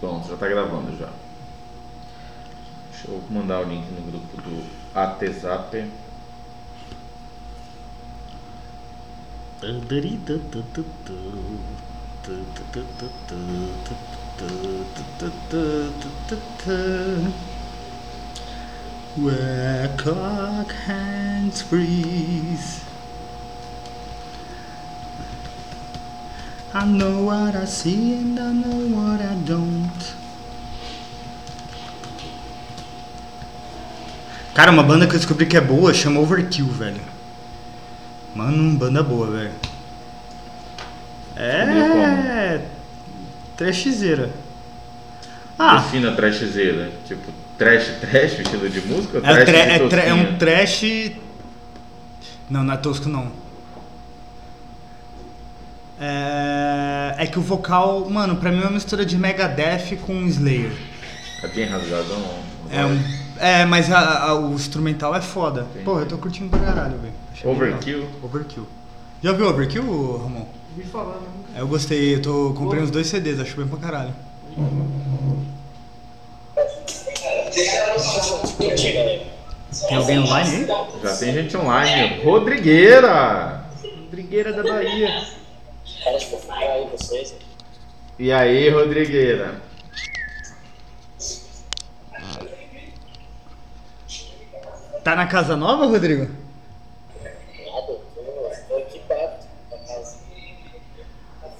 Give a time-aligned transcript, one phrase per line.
[0.00, 1.10] Pronto, já tá gravando já.
[2.90, 5.90] Deixa eu mandar o link no grupo do ATZap.
[19.18, 22.89] Where clock hands freeze.
[26.80, 30.14] I know what I see and I know what I don't.
[34.54, 37.00] Cara, uma banda que eu descobri que é boa chama Overkill, velho.
[38.34, 39.52] Mano, banda boa, velho.
[41.36, 42.60] É.
[43.56, 44.30] Trashzeira.
[45.58, 46.90] Ah, Defina trashzeira.
[47.06, 49.18] Tipo, trash, trash, estilo de música?
[49.18, 51.12] é, trash tra- de é é um trash.
[52.48, 53.30] Não, não é tosco não.
[56.00, 56.49] É,
[57.22, 60.72] é que o vocal, mano, pra mim é uma mistura de Megadeth com Slayer.
[61.42, 62.22] É bem rasgadão.
[62.70, 63.02] É, um,
[63.38, 65.62] é mas a- a- o instrumental é foda.
[65.70, 65.84] Entendi.
[65.84, 67.12] Pô, eu tô curtindo pra caralho, velho.
[67.44, 67.98] Overkill?
[68.00, 68.12] legal.
[68.22, 68.66] Overkill.
[69.22, 70.46] Já viu Overkill, Ramon?
[70.76, 71.26] Vi falar, né?
[71.56, 74.14] É, Eu gostei, eu tô comprei os dois CDs, acho bem pra caralho.
[79.88, 80.66] Tem alguém online aí?
[81.02, 82.20] Já tem gente online.
[82.22, 83.64] Rodrigueira!
[84.04, 85.22] Rodrigueira da Bahia.
[86.02, 87.34] Caras fofinhos aí, vocês.
[88.18, 89.60] E aí, Rodrigueira?
[95.04, 96.28] Tá na casa nova, Rodrigo?
[97.22, 98.22] Nada, tô,
[98.68, 100.18] tô aqui perto da casa.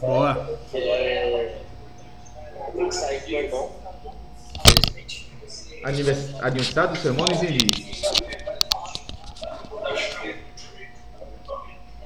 [0.00, 0.58] Boa.
[0.72, 0.88] Eu
[2.72, 3.72] tenho que sair com meu irmão.
[6.42, 7.70] Aniversário do seu irmão, não entendi.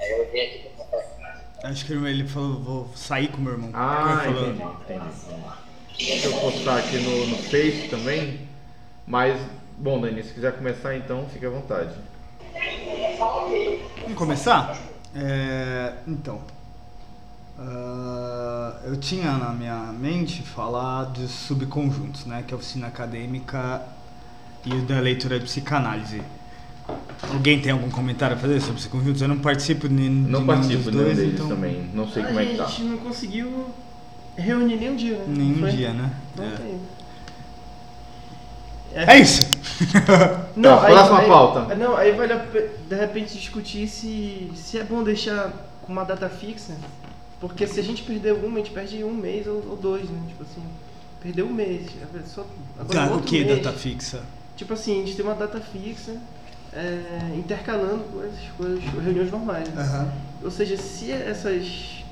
[0.00, 1.63] Aí eu vim aqui pra café.
[1.74, 3.70] Acho que ele falou, vou sair com meu irmão.
[3.74, 4.48] Ah, falou.
[4.48, 5.06] entendi, entendi.
[5.98, 8.46] Deixa eu postar aqui no, no Face também.
[9.04, 9.40] Mas,
[9.76, 11.92] bom, Dani, se quiser começar então, fique à vontade.
[14.02, 14.78] Vamos começar?
[15.16, 16.42] É, então,
[17.58, 22.44] ah, eu tinha na minha mente falar dos subconjuntos, né?
[22.46, 23.82] Que é a oficina acadêmica
[24.64, 26.22] e da leitura de psicanálise.
[27.32, 29.22] Alguém tem algum comentário a fazer sobre esses conjuntos?
[29.22, 31.90] Eu não participo de, nenhum- de Não nenhum participo de nenhum dois, deles então também.
[31.94, 32.66] Não sei a como é que tá.
[32.66, 33.66] gente não conseguiu
[34.36, 35.24] reunir nem um dia, né?
[35.28, 35.70] nenhum Foi?
[35.70, 36.10] dia, né?
[36.36, 36.50] Não É.
[36.50, 36.80] tem.
[38.94, 39.40] É isso!
[40.62, 41.74] Tá, próxima pauta.
[41.74, 45.52] Não, aí vale a de repente discutir se, se é bom deixar
[45.82, 46.76] com uma data fixa.
[47.40, 50.18] Porque se a gente perder uma, a gente perde um mês ou, ou dois, né?
[50.28, 50.62] Tipo assim,
[51.20, 51.86] perdeu um mês.
[52.02, 52.46] a pessoa-
[52.78, 54.22] Agora Tá, o que mês, data fixa?
[54.56, 56.12] Tipo assim, a gente tem uma data fixa,
[56.74, 59.68] é, intercalando com as, com as reuniões normais.
[59.68, 59.82] Né?
[59.82, 60.12] Aham.
[60.42, 62.04] Ou seja, se essas,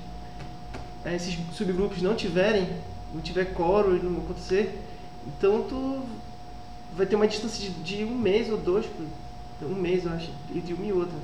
[1.05, 2.69] eh, esses subgrupos não tiverem,
[3.15, 4.79] não tiver coro e não acontecer,
[5.27, 6.01] então tu
[6.97, 8.87] vai ter uma distância de, de um mês ou dois,
[9.63, 11.15] um mês eu acho, entre uma e outra.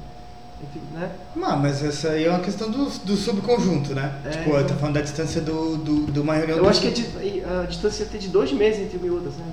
[0.93, 1.09] Né?
[1.37, 4.20] Não, mas essa aí é uma questão do, do subconjunto, né?
[4.25, 4.76] É, tipo, eu tô então.
[4.78, 7.65] falando da distância do, do, de uma reunião Eu do acho que a, di- a
[7.66, 9.50] distância ia ter de dois meses entre uma e outra, sabe?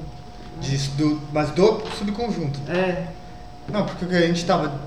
[0.61, 2.59] de- do, mas do subconjunto.
[2.67, 3.07] É,
[3.67, 4.79] Não, porque o que a gente tava.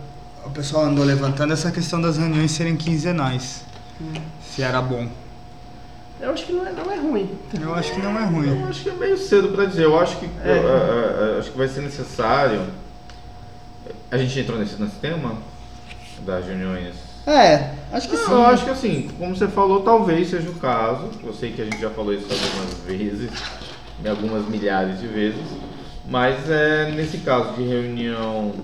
[0.44, 3.62] O pessoal andou levantando essa questão das reuniões serem quinzenais.
[4.43, 5.09] Se era bom.
[6.21, 7.39] eu acho que não é, não é ruim.
[7.61, 8.62] Eu acho que não é Eu ruim.
[8.69, 9.84] acho que é meio cedo pra dizer.
[9.84, 10.49] Eu acho que, É.
[10.50, 12.62] eh, eh, acho que vai ser necessário.
[14.11, 15.34] A gente entrou nesse, nesse tema
[16.25, 16.95] das reuniões.
[17.27, 18.33] É, acho que Não, sim.
[18.33, 21.10] eu acho que assim, como você falou, talvez seja o caso.
[21.22, 23.31] Eu sei que a gente já falou isso algumas vezes,
[24.03, 25.45] em algumas milhares de vezes.
[26.09, 28.55] Mas é nesse caso de reunião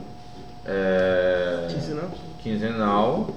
[0.65, 2.11] é, Quinzenal?
[2.43, 3.31] quinzenal,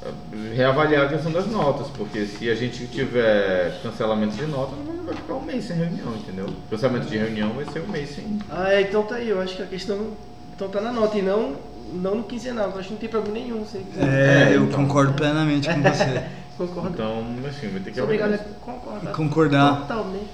[0.00, 4.74] é, reavaliar a questão das notas, porque se a gente tiver cancelamento de notas,
[5.04, 6.46] vai ficar um mês sem reunião, entendeu?
[6.70, 8.38] Cancelamento de reunião vai ser um mês sem.
[8.48, 10.12] Ah, é, então tá aí, eu acho que a questão
[10.54, 11.56] então tá na nota e não,
[11.92, 13.64] não no quinzenal, eu acho que não tem problema nenhum.
[13.66, 14.86] Sei, É, É, eu então.
[14.86, 16.22] concordo plenamente com você.
[16.58, 16.90] Concordo.
[16.90, 19.12] Então, assim, vai ter que Sou obrigado a concordar.
[19.12, 19.80] Concordar.
[19.82, 20.30] Totalmente.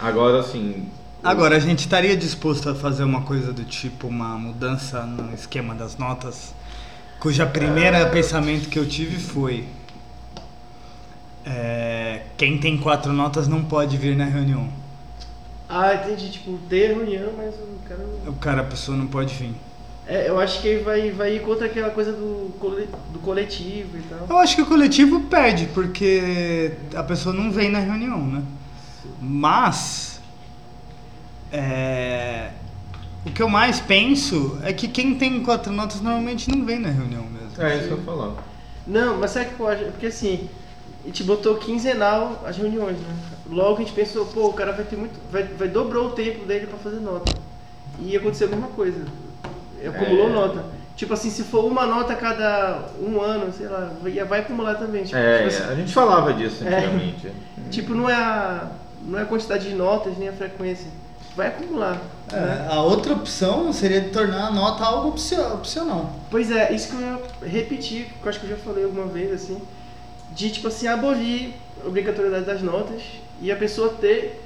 [0.00, 0.88] Agora, assim.
[1.26, 5.74] Agora, a gente estaria disposto a fazer uma coisa do tipo uma mudança no esquema
[5.74, 6.54] das notas,
[7.18, 9.66] cuja primeira pensamento que eu tive foi
[11.44, 14.68] é, quem tem quatro notas não pode vir na reunião.
[15.68, 16.30] Ah, entendi.
[16.30, 18.04] Tipo, ter reunião, mas o cara.
[18.28, 19.52] O cara, a pessoa não pode vir.
[20.06, 22.52] É, eu acho que vai, vai ir contra aquela coisa do,
[23.12, 24.26] do coletivo e tal.
[24.30, 28.44] Eu acho que o coletivo perde, porque a pessoa não vem na reunião, né?
[29.20, 30.15] Mas
[31.52, 32.50] é,
[33.24, 36.90] o que eu mais penso é que quem tem quatro notas normalmente não vem na
[36.90, 37.50] reunião mesmo.
[37.58, 38.34] É isso que eu falar.
[38.86, 39.84] Não, mas sabe o que eu acho?
[39.86, 40.48] Porque assim,
[41.04, 43.14] a gente botou quinzenal as reuniões, né?
[43.48, 45.18] Logo a gente pensou, pô, o cara vai ter muito.
[45.30, 47.32] Vai, vai dobrou o tempo dele pra fazer nota.
[48.00, 49.04] E aconteceu a mesma coisa.
[49.86, 50.32] Acumulou É.
[50.32, 50.64] nota.
[50.96, 54.74] Tipo assim, se for uma nota a cada um ano, sei lá, vai, vai acumular
[54.76, 55.04] também.
[55.04, 56.76] Tipo, É, tipo assim, a gente falava disso É.
[56.78, 57.32] antigamente.
[57.70, 58.70] tipo, não é a.
[59.04, 60.88] Não é a quantidade de notas nem a frequência.
[61.36, 62.00] Vai acumular.
[62.32, 62.68] É, né?
[62.70, 66.10] a outra opção seria de tornar a nota algo opcio- opcional.
[66.30, 69.06] Pois é, isso que eu ia repetir, que eu acho que eu já falei alguma
[69.06, 69.60] vez, assim,
[70.32, 71.52] de tipo assim, abolir
[71.84, 73.02] a obrigatoriedade das notas
[73.40, 74.42] e a pessoa ter,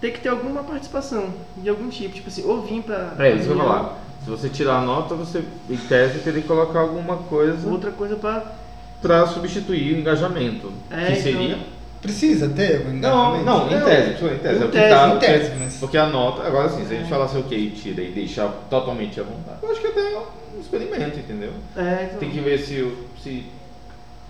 [0.00, 3.14] ter que ter alguma participação de algum tipo, tipo assim, ou vir pra.
[3.18, 3.98] É, isso que eu falar.
[4.22, 8.16] Se você tirar a nota, você, em tese, teria que colocar alguma coisa Outra coisa
[8.16, 8.52] pra.
[9.00, 10.70] pra substituir o engajamento.
[10.90, 11.58] É, que então- seria.
[12.00, 13.44] Precisa ter algum Não, engajamento?
[13.44, 13.86] não, em Não.
[13.86, 14.62] tese, em tese.
[14.62, 16.94] é o que Em tá- tese, em tese, mas- Porque a nota, agora sim, se
[16.94, 20.00] a gente falasse ok e tira e deixar totalmente à vontade, eu acho que até
[20.00, 20.18] é
[20.56, 21.52] um experimento, entendeu?
[21.76, 23.44] É, então, Tem que ver se, o- se,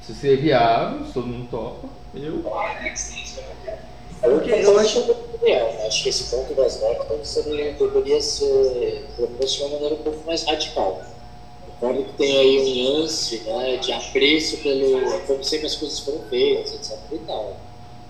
[0.03, 1.89] se seria viável, se todo mundo topa.
[2.13, 2.43] Eu.
[4.21, 9.63] Porque eu, acho, opinião, acho que esse ponto das notas ele deveria ser proposto de
[9.63, 11.01] uma maneira um pouco mais radical.
[11.81, 16.21] Concordo que tem aí um lance né, de apreço pelo como sempre as coisas foram
[16.29, 16.99] feitas, etc.
[17.13, 17.57] e tal.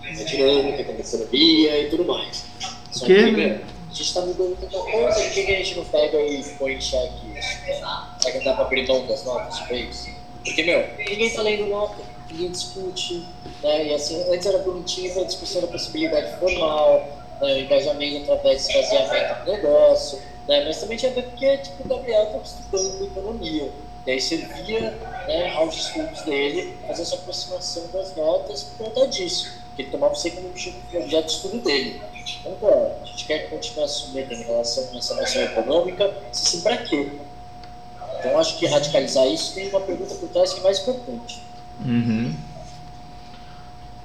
[0.03, 2.43] A dinâmica da economia e tudo mais.
[2.91, 3.61] Só Que, que, né?
[3.89, 6.81] a gente tá mudando tanta coisa, por que a gente não pega e põe em
[6.81, 7.49] xeque isso?
[7.65, 10.09] Será que dá pra abrir mão das notas de vez?
[10.43, 13.25] Porque, meu, ninguém tá lendo nota, ninguém discute,
[13.63, 13.87] né?
[13.87, 17.07] E assim, antes era bonitinho a discussão da possibilidade formal,
[17.39, 17.53] né?
[17.53, 20.19] o engajamento através do esvaziamento do negócio,
[20.51, 20.65] né?
[20.65, 23.71] Mas também tinha a ver porque, tipo, o Gabriel estava estudando economia.
[24.05, 24.91] E aí servia
[25.27, 29.53] né, aos estudos dele fazer essa aproximação das notas por conta disso.
[29.75, 32.01] Que ele tomava isso como objeto de estudo dele.
[32.39, 36.61] Então, claro, a gente quer continuar submetendo em relação a essa noção econômica, se sim,
[36.61, 37.11] para quê?
[38.19, 41.41] Então, acho que radicalizar isso tem uma pergunta por trás que é mais importante.
[41.83, 42.35] Uhum.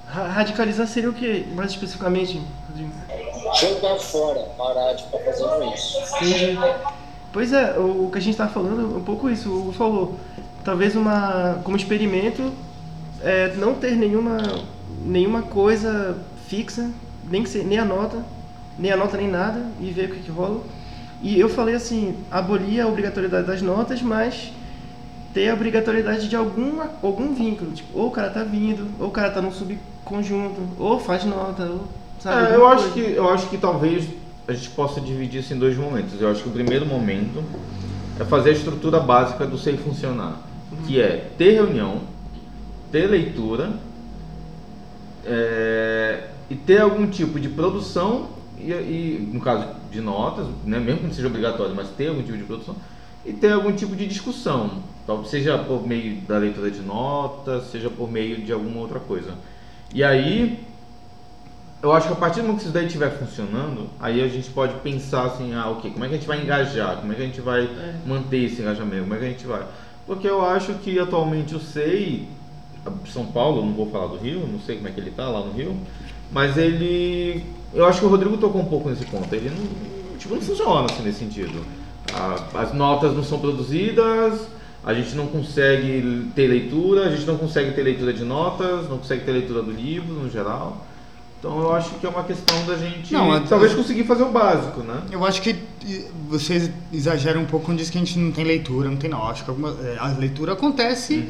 [0.06, 2.40] Ra- radicalizar seria o que, mais especificamente?
[2.68, 2.92] Rodrigo?
[3.60, 5.98] Jogar fora, parar de ficar fazendo isso.
[6.16, 6.58] Entendi.
[7.32, 10.18] Pois é, o que a gente está falando é um pouco isso, o Hugo falou.
[10.64, 12.52] Talvez uma, como experimento,
[13.22, 14.38] é, não ter nenhuma,
[15.04, 16.16] nenhuma coisa
[16.48, 16.90] fixa,
[17.28, 18.24] nem, que se- nem a nota,
[18.78, 20.60] nem a nota nem nada, e ver o que, que rola.
[21.22, 24.52] E eu falei assim, abolir a obrigatoriedade das notas, mas
[25.32, 27.70] ter a obrigatoriedade de algum, algum vínculo.
[27.72, 29.52] Tipo, ou o cara tá vindo, ou o cara tá num
[30.06, 31.88] subconjunto, ou faz nota, ou
[32.20, 32.52] sabe?
[32.52, 33.10] É, eu acho coisa.
[33.10, 34.08] que eu acho que talvez
[34.46, 36.20] a gente possa dividir isso em dois momentos.
[36.20, 37.42] Eu acho que o primeiro momento
[38.18, 40.40] é fazer a estrutura básica do SEI funcionar,
[40.86, 42.02] que é ter reunião,
[42.92, 43.72] ter leitura
[45.24, 51.00] é, e ter algum tipo de produção e, e, no caso de notas, né, mesmo
[51.00, 52.76] que não seja obrigatório, mas ter algum tipo de produção
[53.24, 54.82] e ter algum tipo de discussão,
[55.28, 59.34] seja por meio da leitura de notas, seja por meio de alguma outra coisa.
[59.94, 60.64] E aí
[61.82, 64.50] eu acho que a partir do momento que isso daí estiver funcionando, aí a gente
[64.50, 66.96] pode pensar assim, ah, ok, como é que a gente vai engajar?
[66.96, 67.94] Como é que a gente vai É.
[68.06, 69.02] manter esse engajamento?
[69.02, 69.62] Como é que a gente vai?
[70.06, 72.28] Porque eu acho que atualmente o SEI,
[73.12, 75.40] São Paulo, não vou falar do Rio, não sei como é que ele tá lá
[75.40, 75.76] no Rio,
[76.30, 77.44] mas ele.
[77.74, 79.32] Eu acho que o Rodrigo tocou um pouco nesse ponto.
[79.34, 81.64] Ele não, tipo, não funciona assim nesse sentido.
[82.14, 84.46] A- as notas não são produzidas,
[84.86, 88.98] a gente não consegue ter leitura, a gente não consegue ter leitura de notas, não
[88.98, 90.86] consegue ter leitura do livro no geral.
[91.40, 94.80] Então eu acho que é uma questão da gente Não, talvez conseguir fazer o básico,
[94.80, 95.02] né?
[95.10, 95.56] Eu acho que
[96.28, 99.28] vocês exageram um pouco quando diz que a gente não tem leitura, não tem não.
[99.28, 101.28] Acho que alguma, eh, a leitura acontece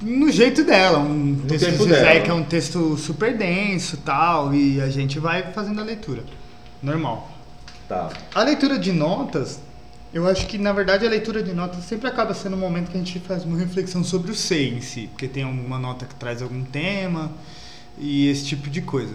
[0.00, 0.98] no jeito dela.
[0.98, 2.20] Um texto tempo de Zezé dela.
[2.20, 6.22] que é um texto super denso tal, e a gente vai fazendo a leitura.
[6.80, 7.28] Normal.
[7.88, 8.08] Tá.
[8.32, 9.60] A leitura de notas,
[10.12, 12.96] eu acho que na verdade a leitura de notas sempre acaba sendo um momento que
[12.96, 16.14] a gente faz uma reflexão sobre o SEI em si, porque tem uma nota que
[16.14, 17.32] traz algum tema
[17.98, 19.14] e esse tipo de coisa.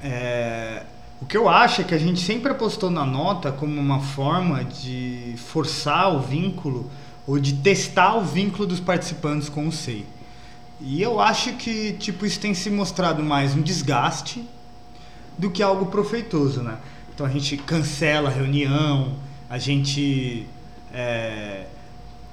[0.00, 0.84] É,
[1.20, 4.62] o que eu acho é que a gente sempre apostou na nota como uma forma
[4.62, 6.88] de forçar o vínculo
[7.26, 10.06] ou de testar o vínculo dos participantes com o SEI.
[10.80, 14.44] E eu acho que tipo isso tem se mostrado mais um desgaste
[15.36, 16.78] do que algo proveitoso, né?
[17.12, 19.14] Então a gente cancela a reunião,
[19.54, 20.46] a gente.
[20.92, 21.66] é,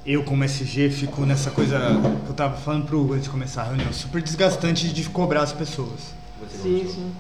[0.04, 1.78] eu, como SG, fico nessa coisa
[2.26, 5.44] que eu tava falando pro Hugo antes de começar a reunião, super desgastante de cobrar
[5.44, 6.16] as pessoas.
[6.50, 7.14] Sim, sim.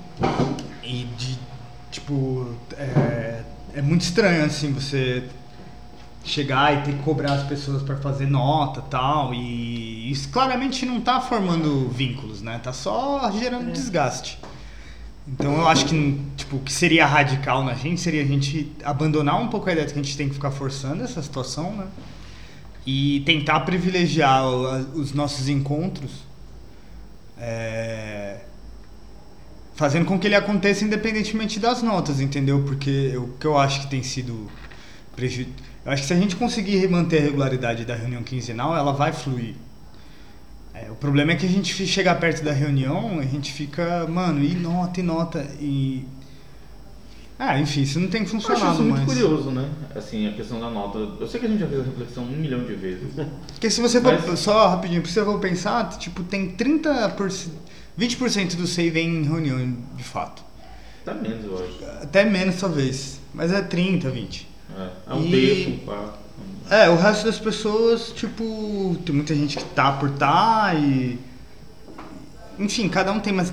[0.83, 1.37] E de.
[1.91, 2.55] Tipo.
[2.75, 3.43] É,
[3.75, 5.23] é muito estranho, assim, você
[6.23, 9.35] chegar e ter que cobrar as pessoas para fazer nota tal.
[9.35, 12.59] E isso claramente não tá formando vínculos, né?
[12.63, 14.39] Tá só gerando desgaste.
[15.31, 19.39] Então eu acho que tipo, o que seria radical na gente seria a gente abandonar
[19.41, 21.87] um pouco a ideia de que a gente tem que ficar forçando essa situação, né?
[22.85, 26.11] E tentar privilegiar os nossos encontros
[27.37, 28.41] é,
[29.75, 32.63] fazendo com que ele aconteça independentemente das notas, entendeu?
[32.63, 34.49] Porque o que eu acho que tem sido
[35.15, 35.47] preju...
[35.83, 39.11] Eu acho que se a gente conseguir manter a regularidade da reunião quinzenal, ela vai
[39.11, 39.55] fluir.
[40.85, 44.43] É, o problema é que a gente chega perto da reunião, a gente fica, mano,
[44.43, 46.05] e nota, e nota, e.
[47.37, 49.05] Ah, enfim, isso não tem Eu acho funcionado isso muito mais.
[49.19, 49.67] curioso, né?
[49.95, 50.99] Assim, a questão da nota.
[51.19, 53.13] Eu sei que a gente já fez a reflexão um milhão de vezes.
[53.53, 57.49] Porque se você for, Mas- só rapidinho, se você for pensar, tipo, tem 30%,
[57.97, 60.43] 20% do SEI vem em reunião, de fato.
[61.03, 62.03] Tá menos, eu acho.
[62.03, 64.47] Até menos talvez, mas é 30, 20.
[64.77, 66.20] É, é um E- terço, um quarto.
[66.71, 71.19] É, o resto das pessoas, tipo, tem muita gente que tá por tá e.
[72.57, 73.51] Enfim, cada um tem, mas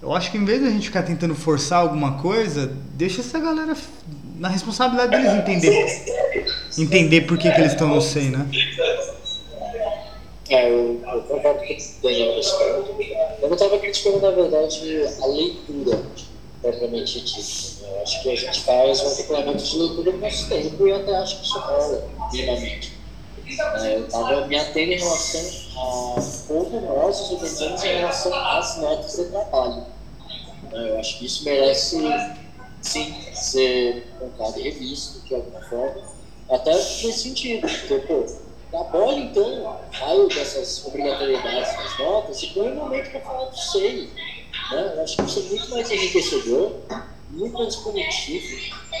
[0.00, 3.40] eu acho que em vez de a gente ficar tentando forçar alguma coisa, deixa essa
[3.40, 3.76] galera
[4.38, 6.04] na responsabilidade deles entender.
[6.78, 8.46] Entender por que, que eles estão no SEI, né?
[10.48, 12.40] É, eu, eu concordo com o Daniel.
[13.42, 16.02] Eu não estava criticando, na verdade, a leitura
[16.64, 17.86] propriamente dita.
[17.86, 18.02] né?
[18.02, 21.36] Acho que a gente faz um regulamento de leitura com nosso tempo e até acho
[21.40, 22.92] que isso rola, minimamente.
[23.46, 25.40] É, eu estava me atendo em relação
[25.76, 26.14] a
[26.48, 29.76] como nós nos organizamos em relação às notas de trabalho.
[29.76, 29.86] né?
[30.72, 31.98] Eu acho que isso merece,
[32.80, 36.02] sim, ser contado e revisto de alguma forma,
[36.50, 37.68] até nesse sentido.
[37.68, 38.24] Porque, pô,
[38.78, 44.08] abole então raio dessas obrigatoriedades das notas e põe um momento para falar do SEI.
[44.70, 44.92] Né?
[44.96, 46.72] Eu acho que isso é muito mais enriquecedor,
[47.30, 48.56] muito mais punitivo.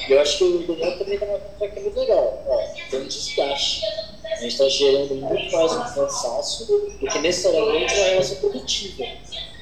[0.08, 1.26] E eu acho que o Daniel também está
[1.58, 2.44] coisa muito legal.
[2.46, 2.58] Ó,
[2.90, 3.82] tem um desgaste.
[4.24, 9.04] A gente está gerando muito mais um cansaço do que necessariamente uma relação produtiva.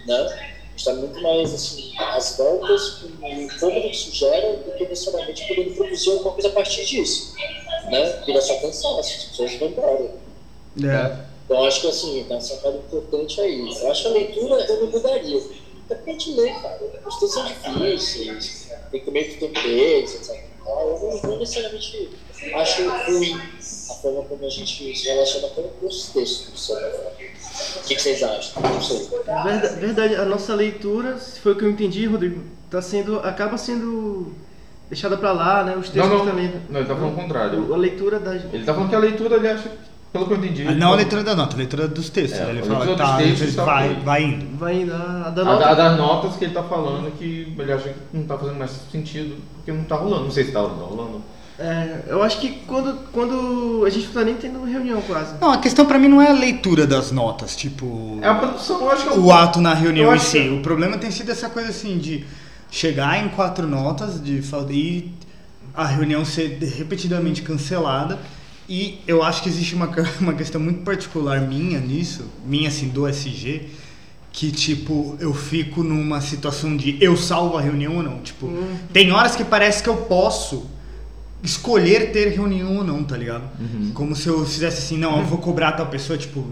[0.07, 0.17] Né?
[0.17, 4.73] A gente está muito mais assim, às voltas com o incômodo que isso gera do
[4.73, 7.35] que necessariamente podendo produzir alguma coisa a partir disso.
[7.91, 8.23] Né?
[8.25, 10.15] Vira só cansaço, as pessoas vão embora.
[10.83, 11.33] É.
[11.45, 13.61] Então acho que assim, tá uma sacada importante aí.
[13.61, 15.43] Eu acho que a leitura eu não mudaria.
[15.93, 16.79] É porque a gente lê, cara.
[17.07, 20.45] Os textos são difíceis, tem que comer com temperos, etc.
[20.65, 22.11] Eu não, necessariamente
[22.55, 23.41] acho ruim
[23.91, 26.71] a forma como a gente se relaciona com os textos.
[26.71, 28.63] O que, que vocês acham?
[28.63, 29.09] Não sei.
[29.45, 33.59] Verda- Verdade, a nossa leitura, se foi o que eu entendi, Rodrigo, tá sendo, acaba
[33.59, 34.33] sendo
[34.89, 35.77] deixada pra lá, né?
[35.77, 36.27] Os textos Não, não.
[36.27, 36.53] também.
[36.71, 37.75] Não, ele tá falando o contrário.
[37.75, 38.43] A leitura das.
[38.53, 39.71] Ele tá falando que a leitura, ele acha,
[40.13, 40.67] pelo que eu entendi.
[40.69, 42.39] Ah, Não a leitura da nota, a leitura dos textos.
[42.41, 44.03] É, ele fala que tá, textos tá vai, ok.
[44.05, 44.57] vai indo.
[44.59, 44.93] Vai indo.
[44.93, 45.65] A, a da A, nota.
[45.65, 48.71] da- das notas que ele tá falando que ele acha que não tá fazendo mais
[48.91, 50.25] sentido, porque não tá rolando.
[50.25, 51.23] Não sei se tá rolando.
[51.59, 55.35] É, eu acho que quando, quando a gente não tá nem tendo reunião quase.
[55.41, 58.19] Não, a questão pra mim não é a leitura das notas, tipo.
[58.23, 60.41] É a produção, eu acho que é o ato na reunião Eu em si.
[60.41, 62.25] que- O problema tem sido essa coisa assim de
[62.71, 65.11] chegar em quatro notas de e
[65.75, 68.19] a reunião ser repetidamente cancelada.
[68.75, 69.87] E eu acho que existe uma,
[70.19, 73.69] uma questão muito particular minha nisso, minha assim, do SG,
[74.33, 78.21] que tipo, eu fico numa situação de eu salvo a reunião ou não.
[78.21, 78.79] Tipo, Hum.
[78.91, 80.71] tem horas que parece que eu posso
[81.43, 83.45] escolher ter reunião ou não, tá ligado?
[83.61, 83.91] Uhum.
[83.93, 86.43] Como se eu fizesse assim, não, eu vou cobrar tal pessoa, tipo,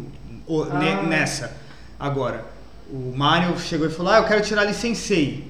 [0.71, 1.03] Ah.
[1.09, 1.57] nessa.
[1.99, 2.45] Agora,
[2.93, 5.50] o Mário chegou e falou, ah, eu quero tirar licenciei.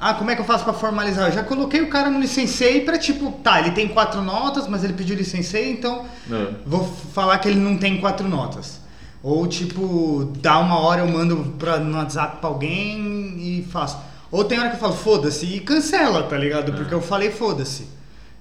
[0.00, 1.28] Ah, como é que eu faço pra formalizar?
[1.28, 4.82] Eu já coloquei o cara no licenciei pra, tipo, tá, ele tem quatro notas, mas
[4.82, 6.54] ele pediu licenciei, então É.
[6.64, 8.80] vou falar que ele não tem quatro notas.
[9.22, 13.98] Ou, tipo, dá uma hora eu mando pra, no WhatsApp pra alguém e faço.
[14.32, 16.72] Ou tem hora que eu falo, foda-se, e cancela, tá ligado?
[16.72, 17.86] Porque eu falei, foda-se.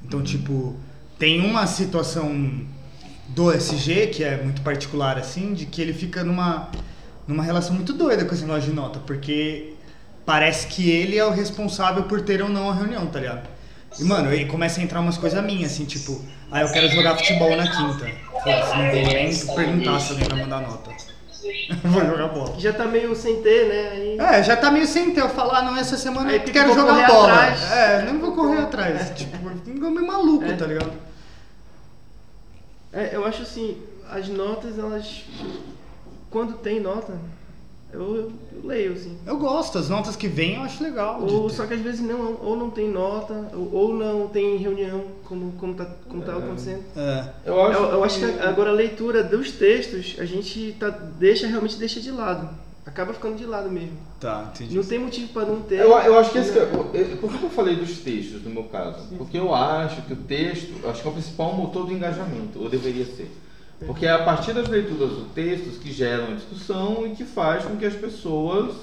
[0.06, 0.78] Então, tipo,
[1.18, 2.62] tem uma situação
[3.28, 6.70] do SG, que é muito particular, assim, de que ele fica numa,
[7.28, 9.74] numa relação muito doida com esse negócio de nota, porque
[10.30, 13.48] parece que ele é o responsável por ter ou não a reunião, tá ligado?
[14.00, 17.18] E, mano, aí começa a entrar umas coisas minhas, assim, tipo, ah, eu quero jogar
[17.18, 18.06] futebol na quinta.
[18.44, 20.92] Foda-se, não vou nem perguntar se alguém vai mandar nota.
[21.84, 22.60] vou jogar bola.
[22.60, 23.90] Já tá meio sem ter, né?
[23.90, 26.76] Aí- É, já tá meio sem ter eu falar, não, essa semana eu quero que
[26.76, 27.34] jogar bola.
[27.34, 27.72] atrás.
[27.72, 29.10] É, não vou correr atrás.
[29.18, 30.54] Tipo, fico meio maluco, É.
[30.56, 30.92] tá ligado?
[32.94, 33.82] É, eu acho assim,
[34.12, 35.24] as notas, elas.
[36.30, 37.14] Quando tem nota,
[37.92, 39.18] eu, eu leio, assim.
[39.26, 41.22] Eu gosto, as notas que vêm eu acho legal.
[41.22, 45.04] Ou, só que às vezes não, ou não tem nota, ou, ou não tem reunião,
[45.26, 46.84] como, como, tá, como tá acontecendo.
[46.96, 47.30] É.
[47.46, 51.48] Eu acho, Eu, eu acho que agora a leitura dos textos, a gente tá, deixa,
[51.48, 52.50] realmente deixa de lado.
[52.86, 53.98] Acaba ficando de lado mesmo.
[54.20, 54.76] Tá, entendi.
[54.76, 55.80] Não tem motivo pra não ter.
[55.80, 58.50] Eu, eu acho que esse que é, eu- por que eu falei dos textos no
[58.50, 59.08] meu caso?
[59.18, 62.60] Porque eu acho que o texto, eu acho que é o principal motor do engajamento,
[62.60, 63.32] ou deveria ser.
[63.86, 67.64] Porque é a partir das leituras dos textos que geram a discussão e que faz
[67.64, 68.76] com que as pessoas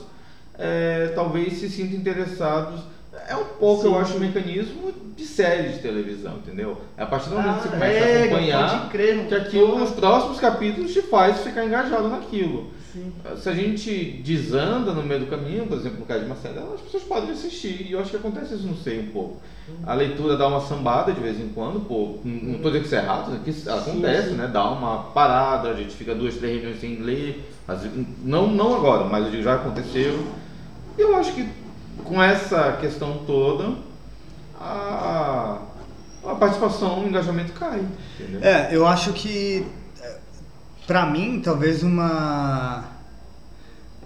[0.59, 2.81] é, talvez se sintam interessados.
[3.29, 4.01] É um pouco, eu Sim.
[4.01, 6.79] acho, o mecanismo de série de televisão, entendeu?
[6.97, 9.79] É a partir do momento que você Ah, começa é, a acompanhar crer, que aquilo
[9.79, 12.71] nos próximos capítulos te faz ficar engajado naquilo.
[12.97, 13.13] Sim.
[13.37, 16.81] Se a gente desanda no meio do caminho, por exemplo, no caso de Marcelo, as
[16.81, 17.87] pessoas podem assistir.
[17.87, 19.37] E eu acho que acontece isso no sei um pouco.
[19.85, 22.19] A leitura dá uma sambada de vez em quando, pô.
[22.25, 23.41] Não estou dizendo que isso é errado, né?
[23.45, 24.35] que isso acontece, sim.
[24.37, 24.49] né?
[24.51, 27.53] Dá uma parada, a gente fica duas, três reuniões sem ler.
[27.69, 27.91] Vezes-
[28.25, 30.27] não, não agora, mas eu digo, já aconteceu.
[30.97, 31.47] E eu acho que
[32.03, 33.75] com essa questão toda,
[34.59, 35.59] a,
[36.25, 37.85] a participação, o engajamento cai.
[38.19, 38.41] Entendeu?
[38.43, 39.67] É, eu acho que
[40.87, 42.85] pra mim, talvez uma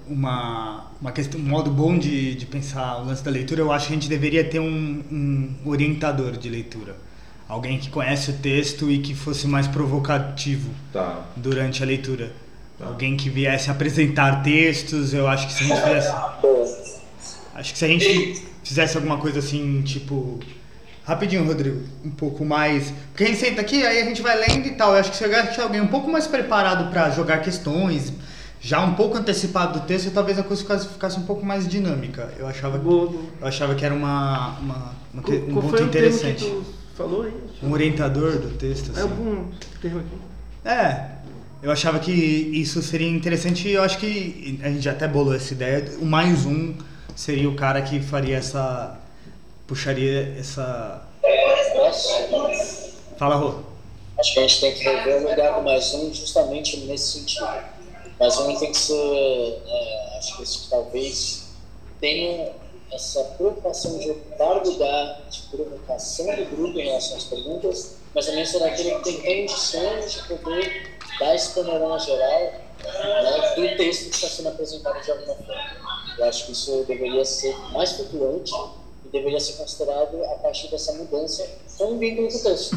[0.08, 3.86] uma uma questão, um modo bom de, de pensar o lance da leitura, eu acho
[3.86, 6.94] que a gente deveria ter um, um orientador de leitura.
[7.48, 11.24] Alguém que conhece o texto e que fosse mais provocativo Tá.
[11.36, 12.32] durante a leitura.
[12.78, 12.86] Tá.
[12.86, 17.00] Alguém que viesse apresentar textos, eu acho que se a gente fizesse
[17.54, 20.38] Acho que se a gente fizesse alguma coisa assim, tipo.
[21.10, 22.92] Rapidinho, Rodrigo, um pouco mais.
[23.10, 24.92] Porque a gente senta aqui, aí a gente vai lendo e tal.
[24.94, 28.12] Eu acho que se chegasse alguém um pouco mais preparado para jogar questões,
[28.60, 32.32] já um pouco antecipado do texto, talvez a coisa ficasse, ficasse um pouco mais dinâmica.
[32.38, 33.12] Eu achava, boa.
[33.40, 36.44] eu achava que era uma, uma, uma que- Qual, um qual ponto que interessante.
[36.44, 36.64] tu
[36.94, 37.32] falou aí?
[37.60, 38.90] Um orientador do texto.
[38.90, 39.02] É Assim.
[39.02, 39.46] algum
[39.82, 40.16] termo aqui?
[40.64, 41.06] É,
[41.60, 45.52] eu achava que isso seria interessante e eu acho que a gente até bolou essa
[45.54, 45.84] ideia.
[46.00, 46.72] O mais um
[47.16, 48.96] seria o cara que faria essa.
[49.70, 51.00] Puxaria essa.
[53.16, 53.60] Fala, Rô.
[54.18, 57.48] acho que a gente tem que rever o lugar do mais um justamente nesse sentido.
[58.18, 61.50] Mais um tem que ser, é, acho que isso talvez
[62.00, 62.50] tenha
[62.90, 68.44] essa preocupação de ocupar lugar de provocação do grupo em relação às perguntas, mas também
[68.44, 72.40] ser aquele que tem condições de poder dar esse panorama geral
[72.82, 76.14] né, do texto que está sendo apresentado de alguma forma.
[76.18, 78.52] Eu acho que isso deveria ser mais flutuante
[79.12, 81.46] deveria ser considerado a partir dessa mudança
[81.78, 82.76] com o vínculo do texto.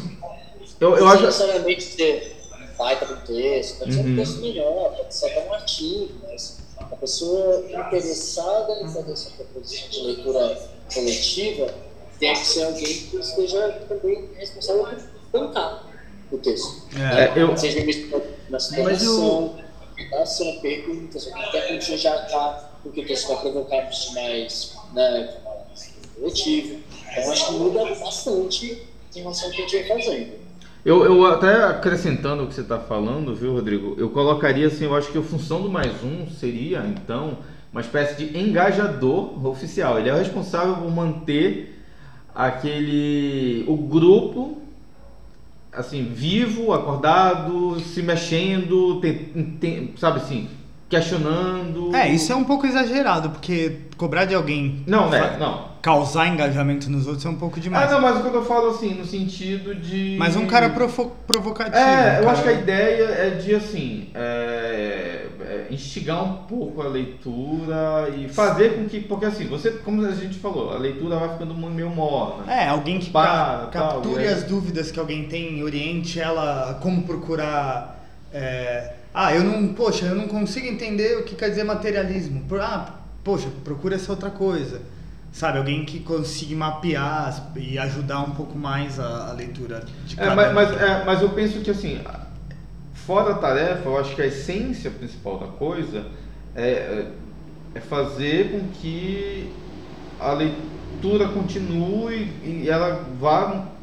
[0.80, 1.24] Eu, eu Não acho.
[1.26, 4.12] necessariamente ser um baita do texto, pode ser Uhum.
[4.14, 9.30] um texto melhor, pode ser até um artigo, mas a pessoa interessada em fazer essa
[9.32, 10.58] proposição de leitura
[10.94, 11.74] coletiva
[12.20, 14.86] tem que ser alguém que esteja também responsável
[15.32, 15.84] por bancar
[16.32, 16.84] o texto.
[16.96, 17.86] É, É, eu- Seja na
[18.50, 19.56] Mas explanação,
[20.12, 25.34] na sua perguntas, até condições de arcar, porque o texto vai provocar mais né,
[26.16, 26.78] coletivo.
[27.12, 28.78] Então acho que muda bastante
[29.16, 30.44] em relação ao que a gente vem fazendo.
[30.86, 33.96] Eu, eu até acrescentando o que você está falando, viu, Rodrigo?
[33.98, 37.38] Eu colocaria assim, eu acho que a função do mais um seria, então,
[37.72, 39.98] uma espécie de engajador oficial.
[39.98, 41.82] Ele é o responsável por manter
[42.36, 43.64] aquele.
[43.68, 44.58] o grupo
[45.72, 49.16] assim, vivo, acordado, se mexendo, tem-
[49.60, 50.48] tem- sabe assim,
[50.88, 51.96] questionando.
[51.96, 55.38] É, isso é um pouco exagerado, porque cobrar de alguém Não, né?
[55.40, 55.73] Não.
[55.84, 57.90] Causar engajamento nos outros é um pouco demais.
[57.90, 60.16] Ah, não, mas o que eu falo assim, no sentido de.
[60.18, 61.76] Mas um cara profo- provocativo.
[61.76, 66.82] É, um eu acho que a ideia é de assim é, é, instigar um pouco
[66.82, 71.18] a leitura e fazer com que, porque assim, você, como a gente falou, a leitura
[71.18, 72.50] vai ficando meio morna.
[72.52, 78.02] É, alguém que Para, ca- capture as dúvidas que alguém tem, oriente ela como procurar.
[78.34, 82.42] é, ah, eu não, poxa, eu não consigo entender o que quer dizer materialismo.
[82.62, 84.93] Ah, poxa, procura essa outra coisa.
[85.34, 90.26] Sabe, alguém que consiga mapear e ajudar um pouco mais a, a leitura de É,
[90.26, 90.54] cada mas, um.
[90.54, 92.00] mas, é, mas eu penso que assim,
[92.94, 96.06] fora a tarefa, eu acho que a essência principal da coisa
[96.56, 97.12] é, é-
[97.76, 99.58] é fazer com que
[100.20, 103.74] a leitura continue e ela vá,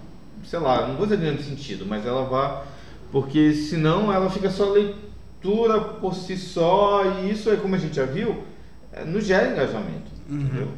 [0.44, 2.64] sei lá, não vou dizer grande sentido, mas ela vá,
[3.10, 7.96] porque senão ela fica só leitura por si só e isso aí, como a gente
[7.96, 8.44] já viu,
[8.92, 10.68] é, não gera engajamento, entendeu?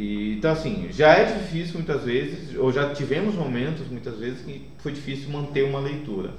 [0.00, 4.62] E, então, assim, já é difícil muitas vezes, ou já tivemos momentos muitas vezes que
[4.78, 6.30] foi difícil manter uma leitura.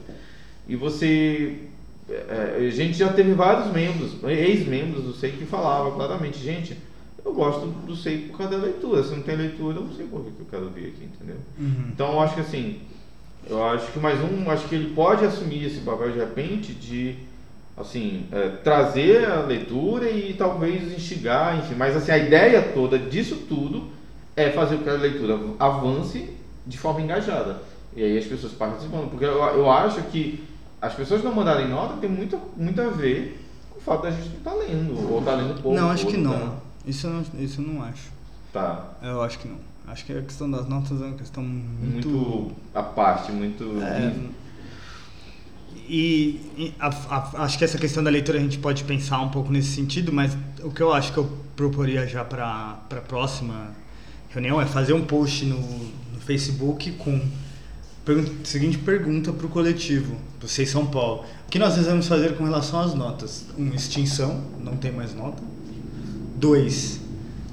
[0.67, 1.57] E você.
[2.09, 6.75] é, a gente já teve vários membros, ex-membros do SEI, que falavam claramente: gente,
[7.23, 9.03] eu gosto do SEI por causa da leitura.
[9.03, 11.37] Se não tem leitura, eu não sei por que que eu quero vir aqui, entendeu?
[11.59, 11.89] Uhum.
[11.93, 12.79] Então, eu acho que assim,
[13.47, 17.15] eu acho que mais um, acho que ele pode assumir esse papel de repente de
[17.77, 23.45] assim, é, trazer a leitura e talvez instigar, enfim, mas assim, a ideia toda disso
[23.47, 23.87] tudo
[24.35, 26.29] é fazer com que a leitura avance
[26.65, 27.61] de forma engajada.
[27.95, 30.43] E aí as pessoas participando, porque eu, eu acho que
[30.81, 34.29] as pessoas não mandarem nota tem muito, muito a ver com o fato da gente
[34.29, 35.77] não estar lendo, ou estar lendo pouco.
[35.77, 36.55] não, acho ou que tá- não.
[36.85, 37.23] Isso, eu não.
[37.39, 38.09] isso eu não acho.
[38.51, 38.85] Tá.
[39.03, 39.57] Eu acho que não.
[39.87, 42.07] Acho que a questão das notas é uma questão muito.
[42.07, 43.63] Muito, à parte, muito.
[43.81, 44.13] É,
[45.87, 49.29] e, e a- a- acho que essa questão da leitura a gente pode pensar um
[49.29, 53.71] pouco nesse sentido, mas o que eu acho que eu proporia já para a próxima
[54.29, 57.19] reunião é fazer um post no, no Facebook com
[58.03, 61.23] Pergunta- seguinte pergunta para o coletivo, vocês São Paulo.
[61.45, 63.45] O que nós devemos fazer com relação às notas?
[63.55, 65.43] Um, extinção, não tem mais nota.
[66.35, 66.99] Dois,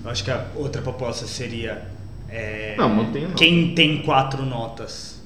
[0.02, 1.86] eu acho que a outra proposta seria
[2.30, 3.18] é, Não, nota.
[3.36, 5.20] quem tem quatro notas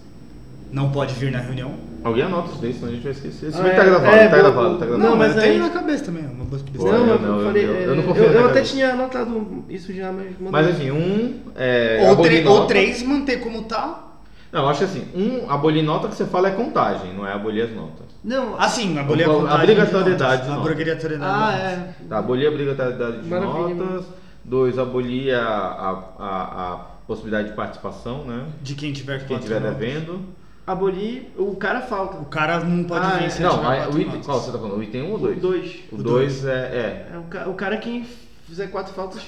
[0.73, 1.73] não pode vir na reunião.
[2.05, 3.49] Alguém anota isso daí, senão a gente vai esquecer.
[3.49, 5.09] Isso Ah, vai estar é, gravado, é, tá vou- gravado, tá gravado.
[5.11, 7.65] Não, mas aí- na cabeça também, é uma boa Pô, não, eu não, eu- falei.
[7.67, 8.73] eu- é, eu não confio eu, eu até cabeça.
[8.73, 10.27] tinha anotado isso já, mas.
[10.39, 10.51] mandei.
[10.51, 12.07] Mas assim, um é.
[12.09, 14.09] Ou, tre- ou três, manter como tá.
[14.51, 17.33] Não, eu acho que assim, um abolir nota que você fala é contagem, não é
[17.33, 18.07] abolir as notas.
[18.23, 20.67] Não, Assim, abolir a A contagem obrigatoriedade de de notas.
[20.69, 21.65] A obrigatoriedade ah, de
[22.05, 22.09] é.
[22.09, 23.75] Tá, abolir a obrigatoriedade de Maravilha.
[23.75, 24.05] notas.
[24.45, 28.45] Dois, abolir a, a, a, a possibilidade de participação, né?
[28.61, 29.79] De quem tiver Quem quatro estiver notas.
[29.79, 30.21] devendo.
[30.67, 32.19] Abolir, o cara falta.
[32.19, 33.29] O cara não pode Ah, vir é.
[33.31, 34.77] se Não, quatro o item, qual você tá falando?
[34.79, 35.37] O item 1 um ou 2?
[35.37, 35.75] O dois.
[35.91, 37.07] O O 2 é, é.
[37.13, 38.05] É, o, o cara que
[38.47, 39.23] fizer quatro faltas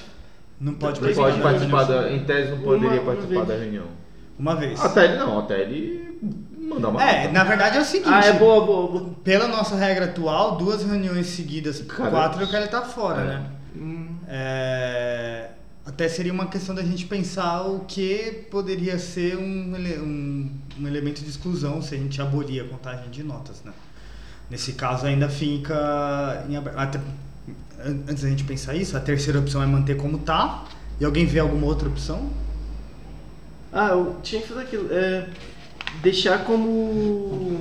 [0.61, 2.09] Não pode Dois Pode participar da.
[2.11, 3.47] Em tese não poderia Uma- uma participar vez.
[3.47, 3.85] da reunião.
[4.39, 4.79] Uma vez.
[4.83, 6.19] Até ele não, até ele
[6.57, 7.33] mandar uma É, nota.
[7.33, 8.13] na verdade é o seguinte.
[8.13, 9.09] Ah, é boa, boa, boa.
[9.23, 13.25] Pela nossa regra atual, duas reuniões seguidas por Cara, quatro, o cara tá fora, é.
[13.25, 13.43] né?
[13.75, 15.49] Hum, É,
[15.95, 21.23] Até seria uma questão da gente pensar o que poderia ser um, um, um elemento
[21.23, 23.71] de exclusão se a gente abolir a contagem de notas, né?
[24.49, 26.99] Nesse caso ainda fica em aberto.
[28.09, 30.65] Antes da gente pensar isso, a terceira opção é manter como tá.
[30.99, 32.29] E alguém vê alguma outra opção?
[33.71, 34.89] Ah, eu tinha que fazer aquilo.
[34.91, 35.29] É,
[36.03, 37.57] deixar como.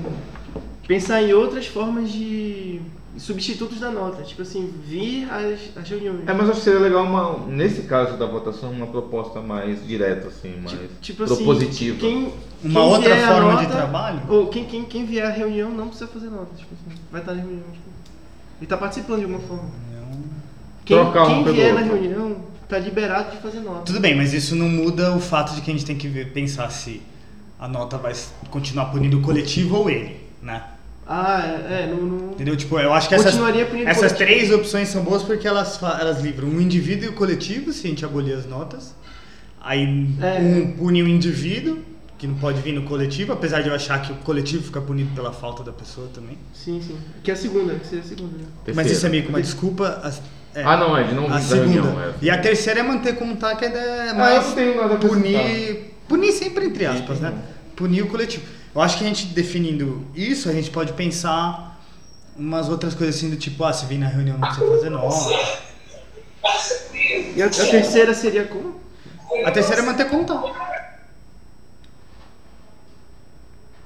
[0.88, 2.80] Pensar em outras formas de.
[3.18, 4.22] Substitutos da nota.
[4.22, 6.26] Tipo assim, vir às, às reuniões.
[6.28, 10.28] É, mas acho que seria legal, uma, nesse caso da votação, uma proposta mais direta,
[10.28, 11.98] assim, mais Tipo- tipo assim, propositiva.
[11.98, 14.20] Quem, Uma quem outra vier a forma de nota- trabalho?
[14.28, 16.54] Ou quem, quem, quem vier à reunião não precisa fazer nota.
[16.56, 17.62] Tipo assim, vai estar na reunião.
[17.72, 17.84] Tipo,
[18.62, 19.70] e tá participando de alguma forma.
[20.84, 22.36] Quem, Trocar um quem vier na reunião
[22.68, 23.82] tá liberado de fazer nota.
[23.86, 26.32] Tudo bem, mas isso não muda o fato de que a gente tem que ver-
[26.32, 27.00] pensar se
[27.58, 28.12] a nota vai
[28.50, 30.62] continuar punindo o coletivo ou ele, né?
[31.06, 32.56] Ah, é, é não, não- Entendeu?
[32.56, 33.34] Tipo, eu acho que essas,
[33.86, 37.86] essas três opções são boas porque elas, elas livram o indivíduo e o coletivo, se
[37.86, 38.94] a gente abolir as notas.
[39.60, 39.82] Aí
[40.20, 40.38] É.
[40.40, 41.78] um pune o indivíduo,
[42.18, 45.14] que não pode vir no coletivo, apesar de eu achar que o coletivo fica punido
[45.14, 46.38] pela falta da pessoa também.
[46.54, 46.96] Sim, sim.
[47.22, 48.44] Que é a segunda, que seria a segunda, né?
[48.74, 50.00] Mas isso é meio que uma desculpa.
[50.02, 50.22] as-
[50.54, 51.70] é, Ah, não, é de não vir a da segunda.
[51.82, 52.00] reunião.
[52.02, 52.12] É.
[52.22, 54.94] E a terceira é manter como tá, que é Ah, eu mais não tenho nada
[54.94, 55.22] a acrescentar.
[55.42, 55.94] punir.
[56.08, 57.34] Punir sempre entre aspas, Sim, né?
[57.74, 58.44] Punir o coletivo.
[58.74, 61.80] Eu acho que a gente definindo isso, a gente pode pensar
[62.36, 65.30] umas outras coisas assim do tipo, ah, se vir na reunião não precisa fazer nota.
[67.36, 68.80] E a, a terceira seria como?
[69.44, 70.42] A terceira é manter tá.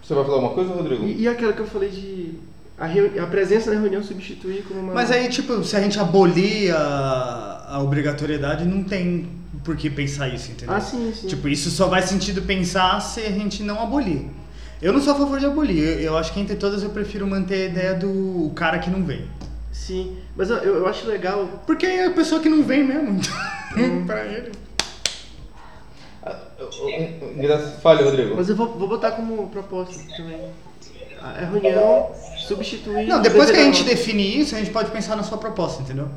[0.03, 1.05] Você vai falar uma coisa, Rodrigo?
[1.05, 2.35] E, e aquela que eu falei de.
[2.79, 4.95] A, reu- a presença na reunião substituir como uma.
[4.95, 9.29] Mas aí, tipo, se a gente abolir a, a obrigatoriedade, não tem
[9.65, 10.75] por que pensar isso, entendeu?
[10.75, 11.27] Ah, sim, sim.
[11.27, 14.27] Tipo, isso só faz sentido pensar se a gente não abolir.
[14.81, 15.83] Eu não sou a favor de abolir.
[15.83, 19.05] Eu, eu acho que entre todas eu prefiro manter a ideia do cara que não
[19.05, 19.27] vem.
[19.73, 20.17] Sim.
[20.37, 21.49] Mas eu, eu acho legal.
[21.67, 23.11] Porque é a pessoa que não vem mesmo.
[23.13, 23.21] Hum.
[23.77, 24.53] Então, pra ele.
[27.37, 28.37] Graças- Fale, Rodrigo.
[28.37, 30.41] Mas eu vou, vou botar como proposta também.
[31.21, 32.11] A a reunião
[32.47, 33.07] substituir.
[33.07, 36.09] Não, depois que a gente definir isso, a gente pode pensar na sua proposta, entendeu?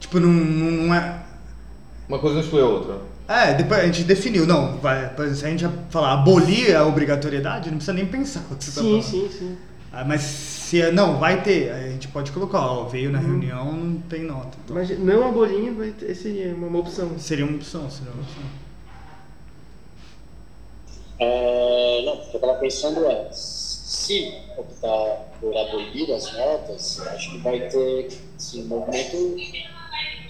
[0.00, 1.20] Tipo, não, não é.
[2.08, 2.98] Uma coisa não exclui a outra.
[3.28, 4.46] É, depois a gente definiu.
[4.46, 8.54] Não, vai, se a gente já falar abolir a obrigatoriedade, não precisa nem pensar o
[8.56, 9.02] que você tá Sim, falando.
[9.02, 9.58] sim, sim.
[9.92, 14.00] Ah, mas se não, vai ter, a gente pode colocar, ó, veio na reunião, não
[14.02, 14.56] tem nota.
[14.64, 17.18] Então, Mas não abolindo vai ter- seria uma, uma opção.
[17.18, 18.42] seria uma opção, seria uma opção.
[21.18, 27.30] É, não, o que eu estava pensando é, se optar por abolir as notas, acho
[27.32, 29.36] que vai ter assim, um movimento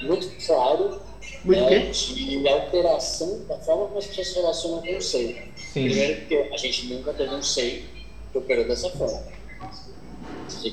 [0.02, 1.00] muito claro
[1.46, 5.52] Muito né, de alteração da forma como as pessoas se relacionam com o SEI.
[5.56, 5.84] Sim.
[5.84, 7.84] Primeiro porque a gente nunca teve um SEI
[8.32, 9.22] que operou dessa forma.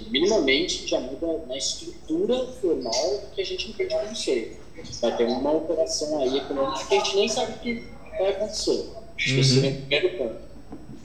[0.10, 4.58] Minimamente já muda na estrutura formal que a gente entende como SEI.
[5.00, 7.84] Vai ter uma operação aí econômica que a gente nem sabe o que
[8.18, 8.90] vai acontecer.
[9.16, 10.36] Acho que esse seria o primeiro ponto.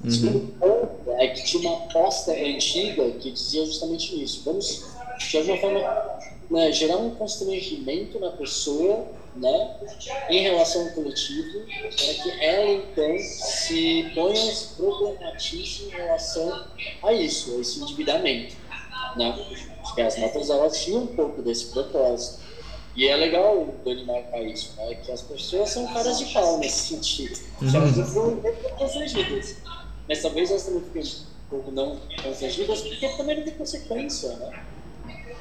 [0.05, 4.43] O segundo ponto é que tinha uma aposta antiga que dizia justamente isso.
[4.45, 4.87] Vamos,
[5.19, 5.81] de alguma forma,
[6.51, 9.07] né, gerar um constrangimento na pessoa
[9.37, 9.77] né,
[10.31, 16.67] em relação ao coletivo, para que ela, então, se ponha, se problematize em relação
[17.03, 18.57] a isso, a esse endividamento.
[19.17, 19.35] Né?
[19.83, 22.49] Porque as notas, elas tinham um pouco desse propósito.
[22.97, 24.93] E é legal o Dani marcar isso, né?
[24.97, 27.39] Que as pessoas são caras de pau nesse sentido.
[27.59, 28.43] Que elas não foram
[28.77, 29.57] constrangidas.
[30.09, 34.65] Mas talvez elas também fiquem um pouco não constrangidas, porque também não tem consequência, né?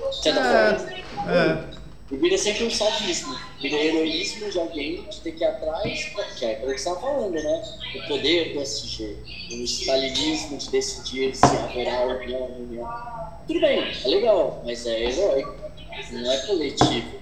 [0.10, 0.92] De certa forma.
[1.32, 1.78] É,
[2.10, 6.06] E vira sempre um sadismo, vira heroísmo de alguém de ter que ir atrás,
[6.38, 7.64] que é aquilo que você estava falando, né?
[7.96, 9.18] O poder do SG,
[9.52, 12.90] o stalinismo de decidir se haverá ou não reunião.
[13.46, 15.56] Tudo bem, é legal, mas é heróico,
[16.12, 17.18] não é coletivo.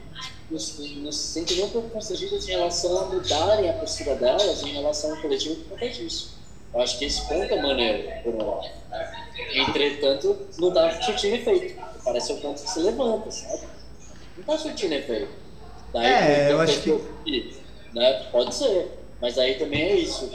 [0.52, 4.14] Não se não se sentem nem um pouco constrangidas em relação a mudarem a postura
[4.16, 6.36] delas em relação ao coletivo por conta disso.
[6.72, 8.70] Eu acho que esse ponto é maneiro, por um lado.
[9.56, 11.82] Entretanto, não dá surtindo efeito.
[12.06, 13.62] Parece o ponto que se levanta, sabe?
[14.38, 15.32] Não tá surtindo efeito.
[15.92, 17.56] Daí, É, eu acho que- que-
[17.94, 18.28] Né?
[18.32, 18.92] Pode ser.
[19.22, 20.30] Mas aí também é isso.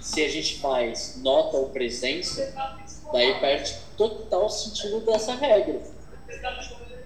[0.00, 2.52] Se a gente faz nota ou presença,
[3.12, 5.80] daí perde total sentido dessa regra.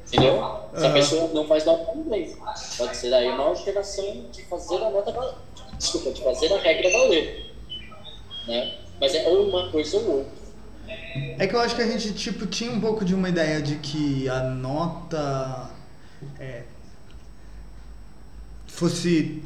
[0.07, 0.61] Entendeu?
[0.77, 2.37] Se a pessoa não faz nota, bem.
[2.79, 5.35] Pode ser daí uma alteração de fazer a nota valer.
[5.77, 7.51] Desculpa, de fazer a regra valer.
[8.47, 8.79] Né?
[9.01, 10.46] Mas é ou uma coisa ou outra.
[11.38, 13.77] É que eu acho que a gente, tipo, tinha um pouco de uma ideia de
[13.77, 15.70] que a nota
[16.38, 16.62] é,
[18.66, 19.42] fosse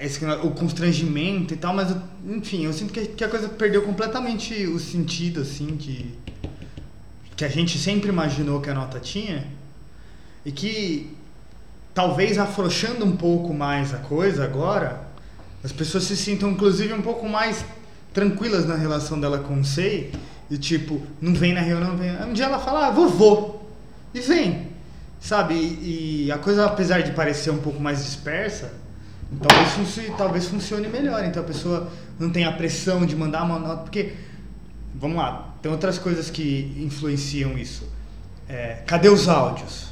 [0.00, 1.94] esse, o constrangimento e tal, mas,
[2.26, 6.06] enfim, eu sinto que, que a coisa perdeu completamente o sentido, assim, de...
[7.36, 9.46] que a gente sempre imaginou que a nota tinha
[10.44, 11.10] e que,
[11.94, 15.06] talvez afrouxando um pouco mais a coisa agora,
[15.62, 17.64] as pessoas se sintam, inclusive, um pouco mais
[18.14, 20.12] tranquilas na relação dela com o SEI
[20.50, 22.10] e tipo, não vem na reunião, não vem.
[22.22, 23.56] Um dia ela fala, ah, vovô.
[24.14, 24.68] E vem.
[25.20, 25.54] Sabe?
[25.54, 28.72] E, e a coisa, apesar de parecer um pouco mais dispersa,
[29.42, 31.24] talvez, funci- talvez funcione melhor.
[31.24, 33.82] Então a pessoa não tem a pressão de mandar uma nota.
[33.82, 34.14] Porque,
[34.94, 37.86] vamos lá, tem outras coisas que influenciam isso.
[38.48, 39.88] É, cadê os áudios?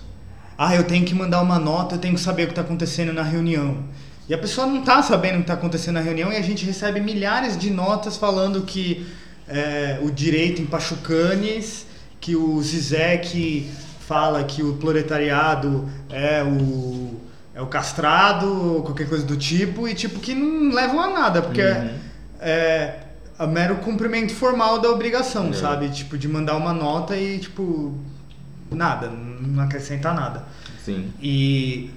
[0.57, 3.12] Ah, eu tenho que mandar uma nota, eu tenho que saber o que está acontecendo
[3.12, 3.85] na reunião.
[4.29, 6.64] E a pessoa não está sabendo o que está acontecendo na reunião e a gente
[6.64, 9.07] recebe milhares de notas falando que
[9.49, 11.87] é, o direito em Pachucanes,
[12.21, 13.71] que o Zizek
[14.07, 17.15] fala que o proletariado é o,
[17.55, 21.63] é o castrado, qualquer coisa do tipo, e tipo que não levam a nada, porque
[21.63, 21.91] Uhum.
[22.41, 23.01] é,
[23.39, 25.53] é mero cumprimento formal da obrigação, É.
[25.53, 25.89] sabe?
[25.91, 27.95] Tipo, de mandar uma nota e, tipo,
[28.71, 30.45] nada, não acrescenta nada.
[30.85, 31.13] Sim.
[31.21, 31.91] E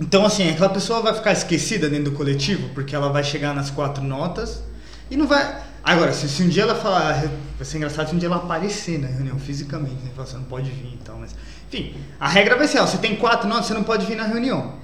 [0.00, 3.70] então assim, aquela pessoa vai ficar esquecida dentro do coletivo porque ela vai chegar nas
[3.70, 4.62] quatro notas
[5.10, 5.62] e não vai.
[5.84, 9.00] Agora, se, se um dia ela falar, vai ser engraçado se um dia ela aparecer
[9.00, 10.10] na reunião fisicamente, né?
[10.14, 11.34] Falar, você não pode vir e tal, mas
[11.68, 14.24] enfim, a regra vai ser, ó, você tem quatro notas, você não pode vir na
[14.24, 14.74] reunião.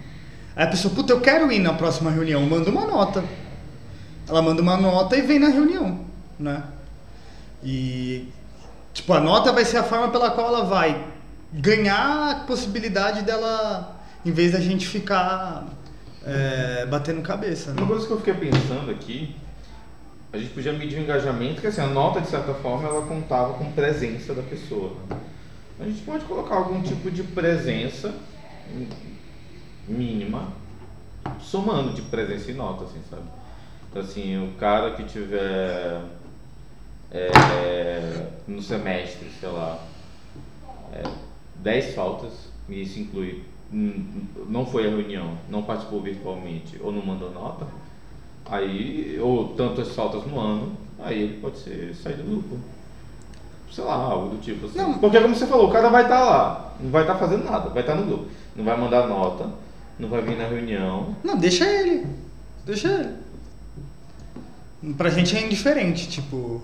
[0.57, 3.23] Aí a pessoa, puta, eu quero ir na próxima reunião, manda uma nota.
[4.29, 6.01] Ela manda uma nota e vem na reunião,
[6.39, 6.65] né?
[7.63, 8.29] E
[8.93, 11.07] tipo, a nota vai ser a forma pela qual ela vai
[11.53, 15.65] ganhar a possibilidade dela, em vez da gente ficar
[16.27, 17.73] é, batendo cabeça.
[17.73, 17.81] Né?
[17.81, 19.37] Uma coisa que eu fiquei pensando aqui,
[20.33, 23.55] a gente podia medir o engajamento, que assim, a nota, de certa forma, ela contava
[23.55, 24.93] com presença da pessoa.
[25.09, 25.17] né?
[25.81, 28.15] A gente pode colocar algum tipo de presença
[29.87, 30.53] mínima,
[31.41, 33.23] somando de presença e nota, assim, sabe?
[33.91, 36.03] Então, assim, o cara que tiver
[37.11, 39.83] é, no semestre, sei lá,
[40.93, 41.05] é,
[41.57, 42.33] 10 faltas,
[42.69, 47.67] e isso inclui não foi à reunião, não participou virtualmente ou não mandou nota,
[48.51, 52.59] aí, ou tantas faltas no ano, aí ele pode ser sair do grupo.
[53.71, 54.79] Sei lá, algo do tipo assim.
[54.79, 54.95] Não.
[54.95, 57.83] Porque como você falou, o cara vai estar lá, não vai estar fazendo nada, vai
[57.83, 58.27] estar no grupo.
[58.57, 59.51] Não vai mandar nota,
[59.99, 61.15] não vai vir na reunião.
[61.23, 62.07] Não, deixa ele.
[62.65, 64.95] Deixa ele.
[64.95, 66.63] Pra gente é indiferente, tipo,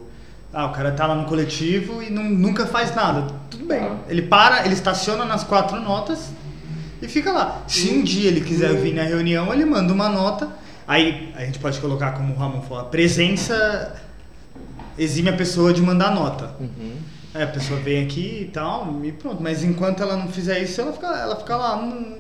[0.53, 3.27] ah, o cara tá lá no coletivo e não, nunca faz nada.
[3.51, 3.81] Tudo bem.
[3.81, 3.99] Ah.
[4.09, 6.31] Ele para, ele estaciona nas quatro notas
[7.03, 7.63] e fica lá.
[7.67, 10.64] Se um dia ele quiser vir na reunião, ele manda uma nota.
[10.87, 13.97] Aí a gente pode colocar, como o Ramon falou, a presença
[14.99, 16.51] exime a pessoa de mandar nota.
[16.61, 16.97] Uhum.
[17.35, 19.43] Aí a pessoa vem aqui e tal, e pronto.
[19.43, 21.77] Mas enquanto ela não fizer isso, ela fica, ela fica lá.
[21.77, 22.19] hum,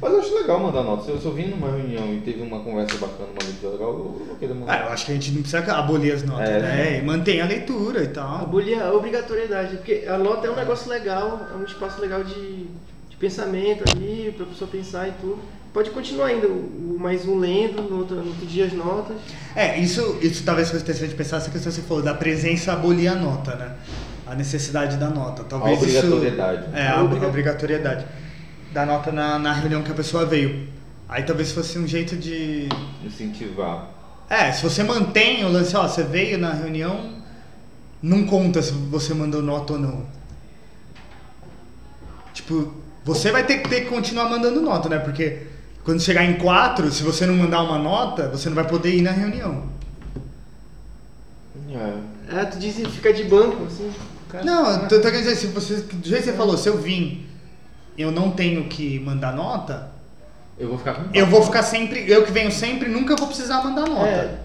[0.00, 1.04] Mas eu acho legal mandar nota.
[1.04, 3.88] Se eu, se eu vim numa reunião e teve uma conversa bacana, uma leitura legal,
[3.90, 4.72] eu, eu vou querer mandar.
[4.82, 6.60] Ah, eu acho que a gente não precisa abolir as notas, É.
[6.60, 6.98] né?
[6.98, 8.36] E mantém a leitura e tal.
[8.42, 12.64] Abolir a obrigatoriedade, porque a nota é um negócio legal, é um espaço legal de,
[13.10, 15.38] de pensamento ali, pra pessoa pensar e tudo.
[15.72, 19.16] Pode continuar ainda, o, o mais um lendo, no outro, no outro dia as notas.
[19.54, 23.08] É, isso, isso talvez fosse interessante pensar essa questão que você falou, da presença abolir
[23.08, 23.76] a nota, né?
[24.26, 25.44] A necessidade da nota.
[25.44, 26.62] Talvez A obrigatoriedade.
[26.62, 28.06] Isso, é, a, a obrigatoriedade
[28.72, 30.68] da nota na, na reunião que a pessoa veio.
[31.08, 32.68] Aí talvez fosse um jeito de.
[33.04, 33.88] Incentivar.
[34.28, 37.16] É, se você mantém o lance, ó, você veio na reunião,
[38.00, 40.06] não conta se você mandou nota ou não.
[42.32, 42.72] Tipo,
[43.04, 45.00] você vai ter que, ter que continuar mandando nota, né?
[45.00, 45.49] Porque
[45.90, 49.02] quando chegar em quatro, se você não mandar uma nota, você não vai poder ir
[49.02, 49.64] na reunião.
[51.68, 52.36] É.
[52.40, 53.90] É, tu diz e fica de banco, assim.
[54.28, 54.44] cara.
[54.44, 56.78] Não, eu tô tô querendo dizer, se você, do jeito que você falou, se eu
[56.78, 57.26] vim
[57.98, 59.90] eu não tenho que mandar nota,
[60.56, 63.60] Eu vou ficar com eu vou ficar sempre, eu que venho sempre, nunca vou precisar
[63.64, 64.06] mandar nota.
[64.06, 64.38] É.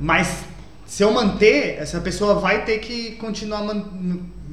[0.00, 0.40] Mas
[0.84, 3.84] se eu manter, essa pessoa vai ter que continuar man-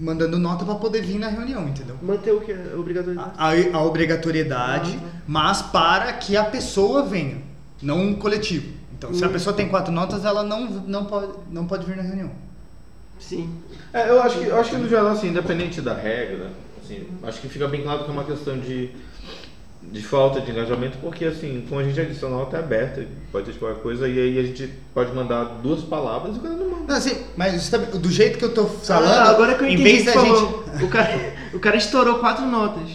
[0.01, 1.95] mandando nota pra poder vir na reunião, entendeu?
[2.01, 2.51] Manter o que?
[2.51, 3.31] A obrigatoriedade.
[3.37, 5.21] A, a obrigatoriedade, Ah, tá.
[5.27, 7.37] mas para que a pessoa venha,
[7.81, 8.73] não um coletivo.
[8.97, 9.31] Então, se a Hum.
[9.31, 12.31] pessoa tem quatro notas, ela não, não, pode, não pode vir na reunião.
[13.19, 13.49] Sim.
[13.93, 16.49] É, eu acho que, eu acho que no geral, assim, independente da regra,
[16.83, 18.89] assim, acho que fica bem claro que é uma questão de,
[19.83, 23.57] de falta de engajamento, porque assim, como a gente adiciona nota é aberta, pode ter
[23.59, 26.83] qualquer coisa, e aí a gente pode mandar duas palavras e o cara não manda.
[26.87, 29.73] Não, assim, mas sabe, do jeito que eu tô falando, Ah, agora que eu em
[29.73, 30.35] entendi vez o da que você gente.
[30.37, 30.63] falou.
[30.83, 32.89] O cara, o cara estourou quatro notas.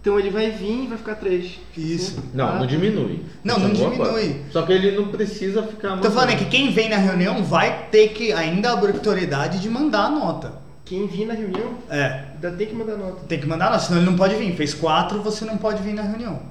[0.00, 1.60] Então ele vai vir e vai ficar três.
[1.78, 2.18] Isso.
[2.34, 3.20] Não, Ah, não diminui.
[3.44, 4.28] Não, Isso é não boa diminui.
[4.34, 4.52] parte.
[4.52, 7.86] Só que ele não precisa ficar Tô falando é que quem vem na reunião vai
[7.92, 10.61] ter que ainda a obrigatoriedade de mandar a nota.
[10.84, 13.20] Quem vir na reunião É, ainda tem que mandar nota.
[13.26, 14.54] tem que mandar nota, senão ele não pode vir.
[14.56, 16.42] Fez quatro, você não pode vir na reunião.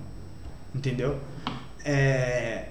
[0.74, 1.20] Entendeu?
[1.84, 2.66] É,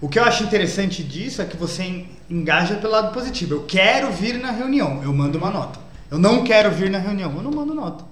[0.00, 3.54] O que eu acho interessante disso é que você en- engaja pelo lado positivo.
[3.54, 5.78] Eu quero vir na reunião, eu mando uma nota.
[6.10, 8.02] Eu não quero vir na reunião, eu não mando nota.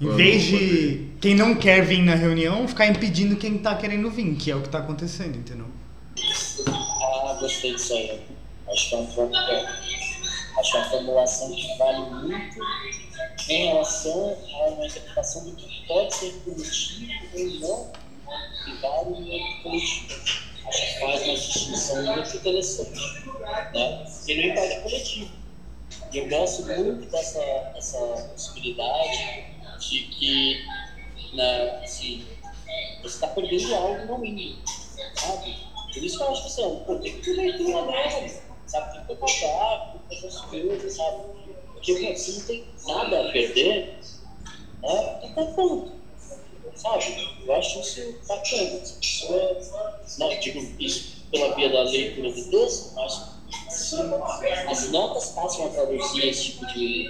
[0.00, 4.10] Em Eu vez de quem não quer vir na reunião ficar impedindo quem tá querendo
[4.10, 5.66] vir, que é o que tá acontecendo, entendeu?
[6.68, 8.20] Ah, gostei disso aí.
[8.72, 9.30] Acho que é um bom.
[10.56, 12.58] Acho é uma formulação que vale muito
[13.48, 17.88] em relação a uma interpretação do que pode ser coletivo ou não
[18.64, 20.14] privado e âmbito coletivo.
[20.66, 23.00] Acho que faz uma distinção muito interessante.
[23.72, 24.06] Né?
[24.26, 25.30] E não impede o coletivo.
[26.12, 27.40] Eu gosto muito dessa,
[27.74, 27.98] dessa
[28.32, 29.44] possibilidade
[29.78, 30.64] de que
[31.34, 32.24] né, assim,
[33.02, 34.58] você está perdendo algo não indo,
[35.14, 35.56] sabe?
[35.92, 39.06] Por isso que eu acho que assim, pô, tem que ter leitura mesmo, sabe?
[39.06, 41.22] Tem que pagar, tem que fazer as coisas, sabe?
[41.72, 43.98] Porque pô, você não tem nada a perder,
[44.82, 45.20] né?
[45.24, 45.92] Então ponto,
[46.74, 47.36] sabe?
[47.44, 48.62] Eu acho isso bacana.
[48.62, 49.60] Essa pessoa,
[50.18, 53.36] não, digo isso pela via da leitura do texto, mas
[53.68, 53.96] se
[54.68, 57.08] as notas passam a traduzir esse tipo de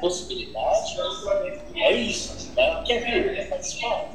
[0.00, 0.96] possibilidade,
[1.74, 2.52] é isso.
[2.56, 2.82] Né?
[2.86, 3.34] Quer vir?
[3.34, 4.10] Quer participar?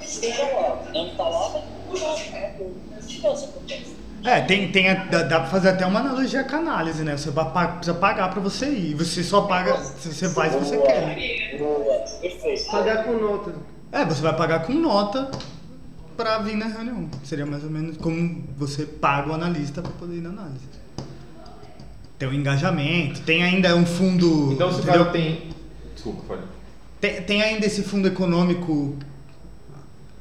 [0.00, 0.90] Esteja lá.
[0.92, 2.16] Não está lá, mas não
[3.08, 4.07] Então, você acontece.
[4.24, 7.16] É, tem, tem a- dá, dá pra fazer até uma analogia com a análise, né?
[7.16, 8.94] Você vai precisa pagar pra você ir.
[8.94, 11.56] Você só paga se você vai se você Boa, quer.
[11.58, 12.70] Boa, perfeito.
[12.70, 13.54] Pagar com nota.
[13.92, 15.30] É, você vai pagar com nota
[16.16, 17.08] pra vir na reunião.
[17.22, 20.66] Seria mais ou menos como você paga o analista pra poder ir na análise.
[22.18, 24.52] Tem o engajamento, tem ainda um fundo.
[24.52, 25.50] Então se o cara tem.
[25.94, 26.42] Desculpa, pode.
[27.00, 28.96] tem, tem ainda esse fundo econômico.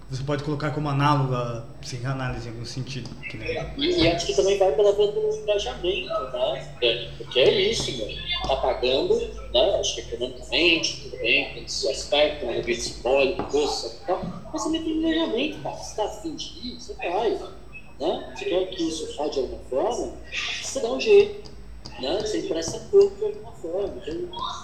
[0.10, 3.10] Você pode colocar como análogo à psicanálise em algum sentido.
[3.30, 3.58] Que nem...
[3.78, 6.76] E, e acho que também vai pela via do engajamento, né?
[6.82, 7.10] Dani?
[7.18, 8.08] Porque é isso, meu.
[8.48, 9.20] Tá pagando,
[9.54, 9.80] né?
[9.80, 14.22] Acho que economicamente, tudo bem, tem esse aspecto, um evento simbólico, doce e tal.
[14.54, 15.76] Mas também tem engajamento, cara.
[15.76, 17.32] Você tá afim de ir, você vai.
[18.00, 18.34] Né?
[18.34, 20.14] Você quer que isso faça de alguma forma,
[20.64, 21.52] você dá um jeito.
[22.00, 22.18] Né?
[22.22, 23.94] Você empresta corpo de alguma forma.
[23.98, 24.16] Então,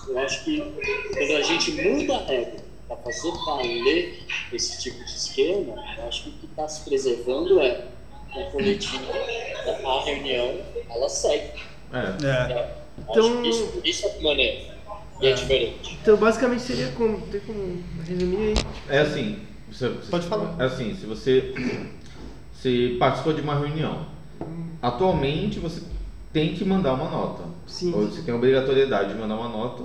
[0.08, 5.12] eu acho que quando a gente muda a regra para fazer valer esse tipo de
[5.12, 7.88] esquema, eu acho que o que está se preservando é
[8.36, 9.04] o coletivo,
[9.86, 11.52] a reunião, ela segue.
[11.92, 12.26] É.
[12.26, 12.76] É.
[13.10, 14.74] Então- Acho que isso, isso é maneiro.
[15.22, 15.98] E é diferente.
[16.02, 17.22] Então basicamente seria como.
[17.28, 18.54] Tem como resumir aí?
[18.90, 19.40] É assim.
[19.72, 20.56] Você, você- Pode falar.
[20.60, 21.54] É assim, se você
[22.60, 24.06] se participou de uma reunião,
[24.82, 25.82] atualmente você
[26.34, 27.44] tem que mandar uma nota.
[27.68, 27.94] Sim.
[27.94, 29.84] Ou você tem a obrigatoriedade de mandar uma nota.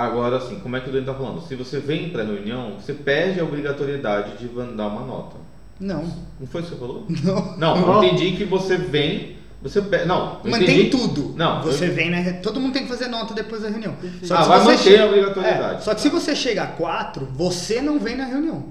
[0.00, 1.40] Agora, assim, como é que o Dani está falando?
[1.42, 5.36] Se você vem para a reunião, você perde a obrigatoriedade de mandar uma nota.
[5.80, 6.02] Não.
[6.38, 7.04] Não foi isso que você falou?
[7.24, 7.56] Não.
[7.76, 10.04] Não, eu entendi que você vem, você pe...
[10.04, 11.34] Não, eu Mantém entendi- tudo.
[11.36, 12.18] Não, Você eu- vem na.
[12.18, 13.96] re- Todo mundo tem que fazer nota depois da reunião.
[14.22, 15.76] Só Ah, vai você manter chega- a obrigatoriedade.
[15.76, 18.66] É, só que se você chega a quatro, você não vem na reunião.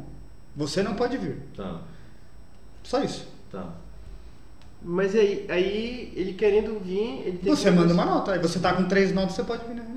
[0.56, 1.38] Você não pode vir.
[1.56, 1.82] Tá,
[2.84, 3.28] Só isso.
[3.52, 3.66] tá.
[4.82, 7.76] Mas aí, aí ele querendo vir, ele tem Você que.
[7.76, 8.32] manda uma nota.
[8.32, 9.97] Aí você tá com três notas, você pode vir na reunião.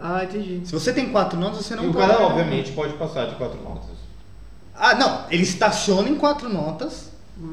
[0.00, 0.60] Ah, entendi.
[0.64, 2.06] Se você tem quatro notas, você não e o pode.
[2.06, 3.90] cara, vir na obviamente, pode passar de quatro notas.
[4.74, 5.24] Ah, não.
[5.30, 7.10] Ele estaciona em quatro notas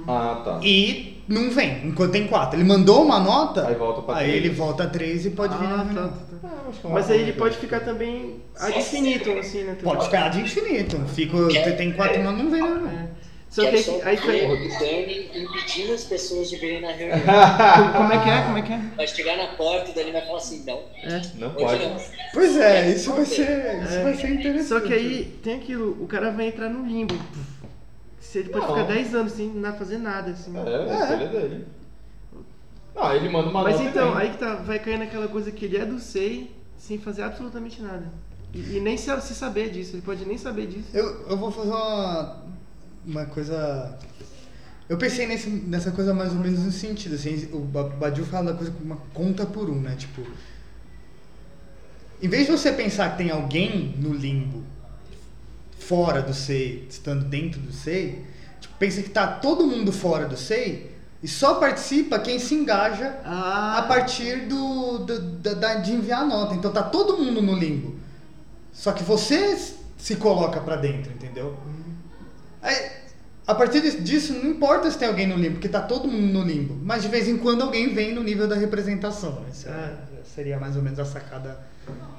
[0.07, 0.59] Ah, tá.
[0.61, 2.55] e não vem, enquanto tem quatro.
[2.59, 4.45] Ele mandou uma nota, Aí volta pra aí três.
[4.45, 6.09] ele volta a três e pode vir na Ah, tá, reunião.
[6.09, 6.47] tá, tá.
[6.47, 9.75] Ah, é uma Mas aí ele pode ficar também ad infinitum, assim, né?
[9.81, 10.97] Pode ficar de infinito.
[11.07, 12.89] Fico, tem quatro notas, não vem na reunião.
[12.91, 13.24] É.
[13.55, 14.67] Só que Quero aí, só aí ver foi.
[14.67, 17.21] o Dani impedindo as pessoas de virem na reunião.
[17.95, 18.41] Como é que é?
[18.43, 18.77] Como é que é?
[18.97, 21.21] Vai chegar na porta e Dani vai falar assim, não, É.
[21.35, 21.85] Não pode.
[21.85, 21.95] não.
[22.33, 24.03] Pois é, isso vai ser, isso É.
[24.03, 24.67] vai ser interessante.
[24.67, 27.15] Só que aí tem aquilo, o cara vai entrar no limbo.
[28.19, 28.73] Se ele pode Não.
[28.75, 30.51] ficar 10 anos sem na- fazer nada, assim.
[30.53, 31.67] É, a escolha é dele.
[32.93, 34.21] Não, ele manda uma Mas então, vem.
[34.21, 37.81] aí que tá, vai cair naquela coisa que ele é do SEI sem fazer absolutamente
[37.81, 38.05] nada.
[38.53, 40.87] E, e nem se, se saber disso, ele pode nem saber disso.
[40.93, 42.37] Eu, eu vou fazer uma,
[43.05, 43.97] uma coisa.
[44.87, 47.15] Eu pensei nesse, nessa coisa mais ou menos nesse sentido.
[47.15, 49.95] Assim, o Ba- Badiou fala da coisa como uma conta por um, né?
[49.97, 50.21] Tipo.
[52.21, 54.63] Em vez de você pensar que tem alguém no limbo,
[55.77, 58.25] fora do SEI, estando dentro do SEI,
[58.59, 60.91] tipo, pensa que tá todo mundo fora do SEI
[61.21, 66.25] e só participa quem se engaja Ah, a partir do, do- da- de enviar a
[66.25, 66.55] nota.
[66.55, 67.95] Então tá todo mundo no limbo.
[68.71, 69.57] Só que você
[69.97, 71.55] se coloca pra dentro, entendeu?
[72.65, 72.91] Aí,
[73.47, 76.33] a partir dis- disso, não importa se tem alguém no limbo, porque tá todo mundo
[76.33, 76.75] no limbo.
[76.83, 79.43] Mas de vez em quando alguém vem no nível da representação.
[79.49, 80.19] Essa Ah.
[80.35, 81.57] seria mais ou menos a sacada.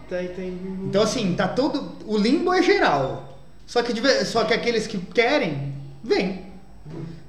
[0.09, 0.49] tem, tem.
[0.89, 1.97] Então assim, tá todo.
[2.07, 3.41] O limbo é geral.
[3.67, 5.75] Só que, de só que aqueles que querem,
[6.05, 6.47] vêm.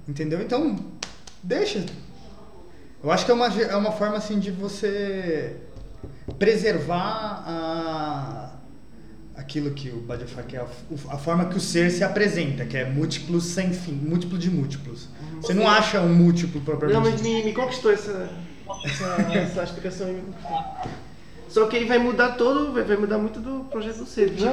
[0.07, 0.39] Entendeu?
[0.41, 0.75] Então,
[1.41, 1.83] deixa.
[3.03, 5.55] Eu acho que é uma, é uma forma assim de você
[6.37, 8.46] preservar a,
[9.37, 10.65] aquilo que o Badiafá quer,
[11.09, 15.07] a, forma que o ser se apresenta, que é múltiplos sem fim, múltiplo de múltiplos.
[15.41, 18.29] Você não acha um múltiplo Não, propriamente mas me, me conquistou essa,
[18.83, 19.05] essa,
[19.37, 20.13] essa explicação.
[21.47, 24.35] Só que aí vai mudar todo, vai, vai mudar muito do projeto do ser.
[24.35, 24.45] Tipo,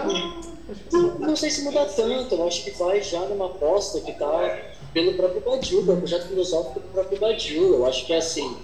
[0.92, 4.60] Não, não sei se muda tanto, eu acho que vai já numa aposta que tá
[4.92, 7.74] pelo próprio Badiou, pelo projeto filosófico do próprio Badiou.
[7.74, 8.56] Eu acho que é assim,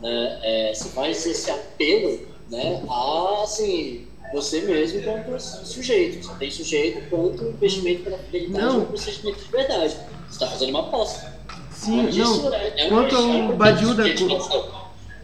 [0.00, 2.20] né, é, se faz esse apelo
[2.50, 6.24] né, a assim, você mesmo enquanto sujeito.
[6.26, 8.80] Você tem sujeito quanto investimento pela fidelidade Não.
[8.80, 9.94] ou procedimento de verdade.
[9.94, 11.32] Você está fazendo uma aposta.
[11.70, 12.54] sim, Mas não.
[12.54, 14.08] é- é um Quanto ao investimento Badiou da.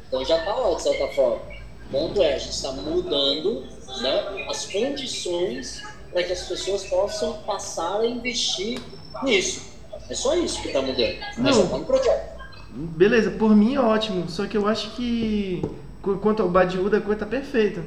[0.09, 1.37] Então já está lá, de certa forma.
[1.37, 3.65] O ponto é, a gente está mudando
[4.03, 5.83] né, as condições
[6.13, 8.79] para que as pessoas possam passar a investir
[9.23, 9.63] nisso.
[10.11, 11.17] É só isso que está mudando.
[11.39, 11.53] Não.
[11.53, 12.39] já está no projeto.
[12.71, 14.29] Beleza, por mim é ótimo.
[14.29, 15.63] Só que eu acho que
[16.03, 17.83] qu- quanto ao Badiou da coisa tá perfeita.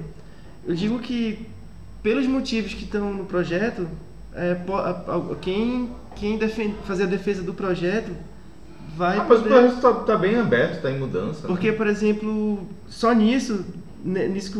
[0.67, 1.45] Eu digo que
[2.03, 3.87] pelos motivos que estão no projeto,
[4.33, 4.55] é,
[5.41, 8.11] quem, quem defende, fazer a defesa do projeto
[8.95, 9.49] vai Ah, mas o poder.
[9.55, 11.41] projeto tá, tá bem aberto, tá em mudança.
[11.41, 11.47] né?
[11.47, 13.65] Porque, por exemplo, só nisso,
[14.03, 14.57] ne- nisso que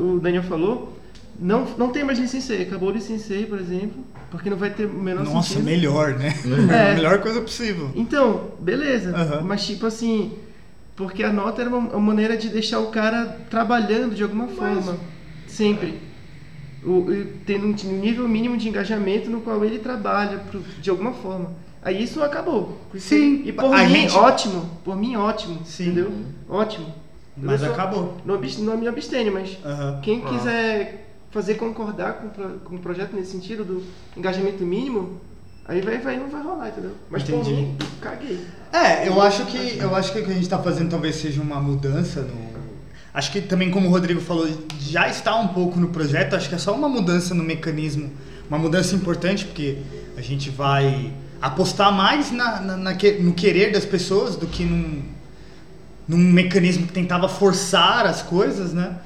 [0.00, 0.96] o Daniel falou,
[1.38, 2.62] não, não tem mais licenciei.
[2.62, 5.64] Acabou o licenciei, por exemplo, porque não vai ter o menor Nossa, sentido.
[5.64, 6.32] melhor, né?
[6.70, 6.92] É.
[6.92, 7.90] a melhor coisa possível.
[7.94, 9.14] Então, beleza.
[9.16, 9.40] Aham.
[9.42, 10.32] Mas tipo assim,
[10.96, 14.96] porque a nota era uma, uma maneira de deixar o cara trabalhando de alguma forma.
[15.54, 15.98] Sempre.
[16.84, 17.06] O,
[17.46, 21.50] tendo um um nível mínimo de engajamento no qual ele trabalha pro- de alguma forma.
[21.82, 22.78] Aí isso acabou.
[22.98, 24.68] Sim, E por a mim, gente- ótimo.
[24.84, 25.60] Por mim, ótimo.
[25.64, 25.84] Sim.
[25.84, 26.12] Entendeu?
[26.48, 26.86] Ótimo.
[27.36, 28.16] Mas só- acabou.
[28.24, 30.00] Não, não me abstenho, mas Aham.
[30.02, 30.28] quem Ah.
[30.28, 32.28] quiser fazer concordar com,
[32.60, 33.82] com o projeto nesse sentido do
[34.16, 35.20] engajamento mínimo,
[35.66, 36.92] aí vai, vai, não vai rolar, entendeu?
[37.10, 37.52] Mas por Entendi.
[37.54, 38.38] mim, caguei.
[38.72, 41.40] É, eu acho que eu acho que o que a gente está fazendo talvez seja
[41.42, 42.53] uma mudança no.
[43.14, 44.48] Acho que também, como o Rodrigo falou,
[44.80, 46.34] já está um pouco no projeto.
[46.34, 48.10] Acho que é só uma mudança no mecanismo,
[48.48, 49.78] uma mudança importante porque
[50.16, 52.90] a gente vai apostar mais na, na- na
[53.20, 55.02] no querer das pessoas do que num,
[56.08, 58.96] num mecanismo que tentava forçar as coisas, né?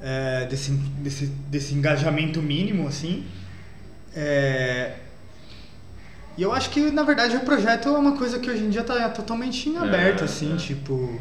[0.00, 3.24] É, desse, desse, desse engajamento mínimo, assim.
[4.16, 4.94] É,
[6.36, 8.80] e eu acho que, na verdade, o projeto é uma coisa que hoje em dia
[8.80, 10.56] está totalmente em aberto, É, assim, é.
[10.56, 11.20] tipo...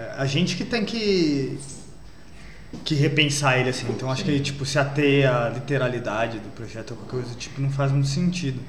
[0.00, 1.58] é, a gente que tem que
[2.84, 3.86] que repensar ele, assim.
[3.90, 7.70] Então, acho que, tipo, se ater à literalidade do projeto ou qualquer coisa tipo, não
[7.70, 8.60] faz muito sentido.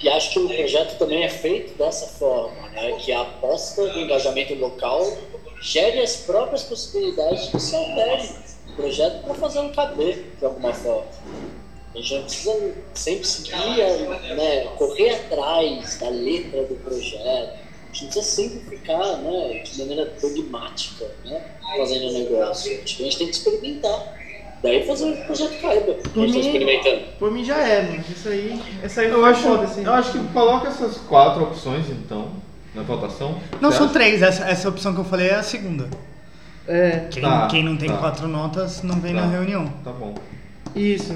[0.00, 2.92] E acho que o projeto também é feito dessa forma, né?
[2.98, 5.00] que a aposta do engajamento local
[5.62, 8.28] gere as próprias possibilidades de se altere
[8.68, 11.06] o projeto para fazê-lo caber de alguma forma.
[11.94, 13.56] A gente não precisa sempre seguir,
[14.36, 17.63] né, correr atrás da letra do projeto.
[17.94, 21.40] A gente precisa sempre ficar né, de maneira dogmática né,
[21.76, 22.72] fazendo o negócio.
[22.82, 24.14] Acho que a gente tem que experimentar.
[24.64, 25.92] Daí fazer o projeto caiba.
[25.92, 27.02] Gente está mim- experimentando.
[27.20, 28.04] Por mim já é, mano.
[28.10, 28.60] Isso aí.
[28.82, 29.84] Essa aí Eu acho, foda, assim.
[29.84, 32.32] eu acho que coloca essas quatro opções então
[32.74, 33.38] na votação.
[33.60, 33.92] Não, são acha?
[33.92, 34.22] três.
[34.22, 35.88] Essa, essa opção que eu falei é a segunda.
[36.66, 37.98] É, Quem, Tá, quem não tem tá.
[37.98, 39.20] quatro notas não vem Tá.
[39.20, 39.72] na reunião.
[39.84, 40.14] Tá bom.
[40.74, 41.14] isso.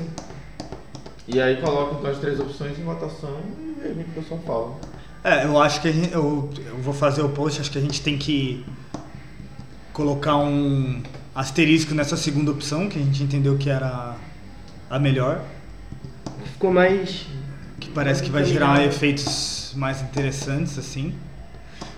[1.27, 3.35] E aí coloca então as três opções em votação
[3.83, 4.75] e vê o que o pessoal fala.
[5.23, 7.81] É, eu acho que a gente, eu, eu vou fazer o post, acho que a
[7.81, 8.65] gente tem que
[9.93, 11.03] colocar um
[11.35, 14.17] asterisco nessa segunda opção, que a gente entendeu que era
[14.89, 15.43] a melhor,
[16.53, 17.27] Ficou mais.
[17.79, 21.15] que parece que vai gerar efeitos mais interessantes, assim.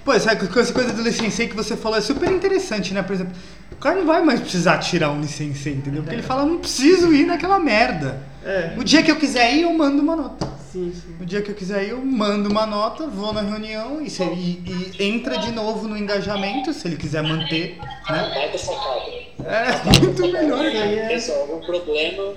[0.04, 3.02] Pô, essa essa coisa do licenciei que você falou é super interessante, né?
[3.02, 3.32] Por exemplo,
[3.72, 6.02] o cara não vai mais precisar tirar um licenciei, entendeu?
[6.02, 8.20] Porque ele fala, não preciso ir naquela merda.
[8.44, 10.48] É, O dia que eu quiser ir, eu mando uma nota.
[10.70, 11.16] Sim, sim.
[11.18, 14.22] No dia que eu quiser ir, eu mando uma nota, vou na reunião e, se-
[14.22, 18.30] e- e entra de novo no engajamento, se ele quiser manter, né?
[18.34, 19.00] Baita sacada.
[19.44, 20.64] É, muito melhor.
[20.64, 22.34] É- Resolve um problema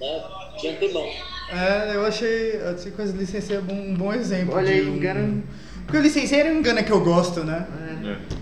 [0.00, 0.22] né,
[0.60, 1.06] de antemão.
[1.50, 4.54] É, eu achei, eu achei que as licencias é um bom exemplo.
[4.54, 5.42] Olha de aí, um- engana-
[5.84, 7.66] Porque o licenciado é um engana que eu gosto, né?
[8.04, 8.38] É.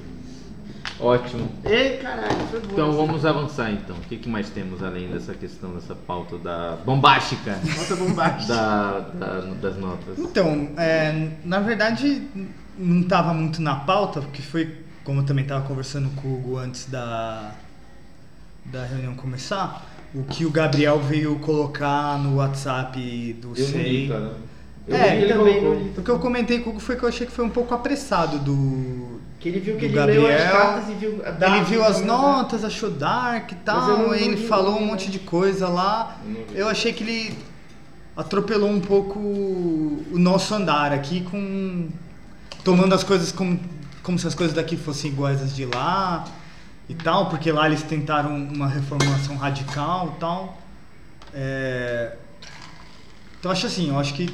[0.98, 1.48] Ótimo.
[1.64, 2.68] Ei, caralho, foi bom.
[2.72, 3.96] Então vamos avançar então.
[3.96, 8.54] O que, que mais temos além dessa questão, dessa pauta da bombástica Nota bombástica.
[8.54, 10.18] da, da- das notas?
[10.18, 12.22] Então, é, na verdade,
[12.78, 14.74] não estava muito na pauta, porque foi,
[15.04, 17.52] como eu também estava conversando com o Hugo antes da,
[18.64, 19.84] da reunião começar,
[20.14, 23.82] o que o Gabriel veio colocar no WhatsApp do Eu SEI.
[24.04, 24.34] li, cara.
[24.88, 25.74] Eu É, ele também colocou.
[25.84, 25.92] li.
[25.98, 27.74] O que eu comentei com o Hugo foi que eu achei que foi um pouco
[27.74, 29.15] apressado do.
[29.46, 30.50] Que ele viu que ele leu as Gabriel.
[30.60, 32.16] cartas e viu a data Ele viu as também, né?
[32.16, 35.68] notas, achou dark e tal, não- aí ele não- falou não- um monte de coisa
[35.68, 36.16] lá.
[36.24, 36.58] Eu não vi.
[36.58, 37.38] Eu achei que ele
[38.16, 41.88] atropelou um pouco o nosso andar aqui com
[42.64, 43.60] tomando as coisas como,
[44.02, 46.24] como se as coisas daqui fossem iguais às de lá
[46.88, 50.58] e tal, porque lá eles tentaram uma reformulação radical e tal.
[51.32, 52.16] É,
[53.38, 54.28] Então acho assim, eu acho que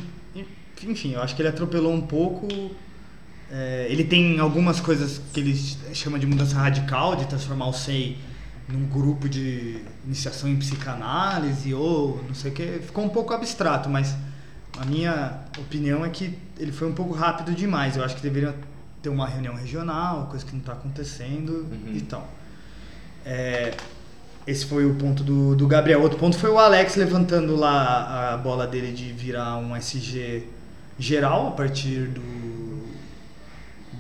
[0.85, 2.49] enfim, eu acho que ele atropelou um pouco.
[3.55, 5.55] É, ele tem algumas coisas que ele
[5.93, 8.17] chama de mudança radical, de transformar o SEI
[8.67, 12.79] num grupo de iniciação em psicanálise ou não sei o que.
[12.81, 14.17] Ficou um pouco abstrato, mas
[14.79, 17.95] a minha opinião é que ele foi um pouco rápido demais.
[17.95, 18.55] Eu acho que deveria
[19.03, 21.93] ter uma reunião regional, coisa que não está acontecendo Uhum.
[21.95, 22.27] e tal.
[23.27, 23.75] É,
[24.47, 26.01] esse foi o ponto do, do Gabriel.
[26.01, 30.45] Outro ponto foi o Alex levantando lá a bola dele de virar um SG
[30.99, 32.23] geral a partir do,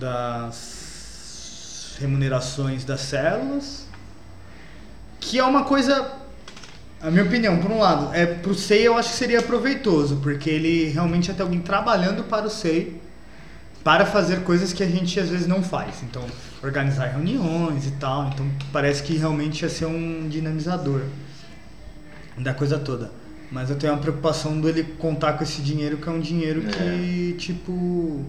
[0.02, 3.86] das remunerações das células.
[5.20, 6.10] Que é uma coisa,
[7.00, 10.50] a minha opinião, por um lado, é pro SEI eu acho que seria proveitoso, porque
[10.50, 13.00] ele realmente é ter alguém trabalhando para o SEI
[13.84, 16.02] para fazer coisas que a gente às vezes não faz.
[16.02, 16.24] Então,
[16.62, 18.28] organizar reuniões e tal.
[18.28, 21.02] Então, parece que realmente ia ser um dinamizador
[22.38, 23.10] da coisa toda.
[23.50, 27.36] Mas eu tenho uma preocupação dele contar com esse dinheiro, que é um dinheiro que,
[27.38, 28.24] tipo.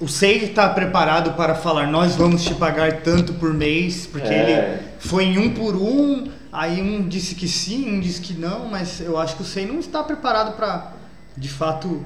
[0.00, 4.50] O SEI está preparado para falar, nós vamos te pagar tanto por mês, porque É.
[4.78, 8.66] ele foi em um por um, aí um disse que sim, um disse que não,
[8.66, 10.94] mas eu acho que o SEI não está preparado para,
[11.36, 12.02] de fato,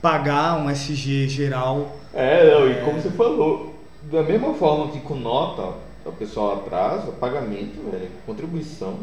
[0.00, 1.96] pagar um SG geral.
[2.14, 3.74] É, não, e como você falou,
[4.10, 5.74] da mesma forma que com nota
[6.06, 9.00] o pessoal atrasa, pagamento, velho, contribuição.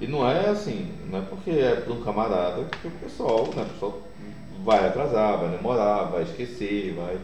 [0.00, 3.62] E não é assim, não é porque é para um camarada que o pessoal, né,
[3.62, 3.98] o pessoal
[4.64, 7.18] vai atrasar, vai demorar, vai esquecer, vai.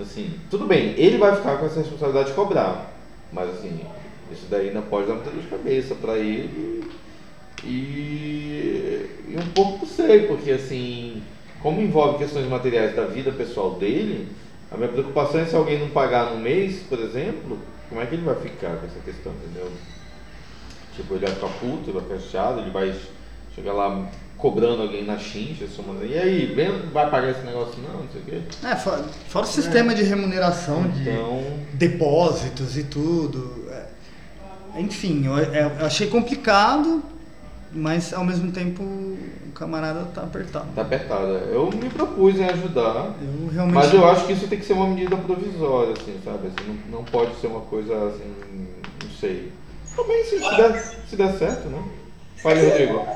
[0.00, 2.92] Assim, tudo bem, ele vai ficar com essa responsabilidade de cobrar.
[3.32, 3.80] Mas assim,
[4.30, 6.84] isso daí ainda pode dar muita dor de cabeça para ele
[7.62, 11.22] e, e um pouco sei, porque assim,
[11.62, 14.28] como envolve questões materiais da vida pessoal dele,
[14.70, 17.58] a minha preocupação é se alguém não pagar no mês, por exemplo,
[17.88, 19.70] como é que ele vai ficar com essa questão, entendeu?
[20.96, 22.94] Tipo, ele vai ficar puto, ele vai ficar chateado, ele vai
[23.54, 28.00] chegar lá cobrando alguém na chincha, somando, e aí, vem, vai pagar esse negócio não,
[28.02, 28.40] não sei o quê.
[28.66, 33.64] É, fora, fora o sistema de remuneração de Então, depósitos e tudo.
[33.70, 37.02] É, Enfim, eu, eu achei complicado,
[37.72, 40.66] mas ao mesmo tempo o camarada tá apertado.
[40.74, 41.32] tá apertada.
[41.50, 43.74] Eu me propus em ajudar, Eu realmente.
[43.74, 46.48] Mas eu acho que isso tem que ser uma medida provisória, assim, sabe?
[46.48, 48.30] Assim, não, não pode ser uma coisa assim,
[49.02, 49.52] não sei.
[49.96, 51.82] Também se, se, der, se der certo, né?
[52.42, 53.06] Fale, Rodrigo.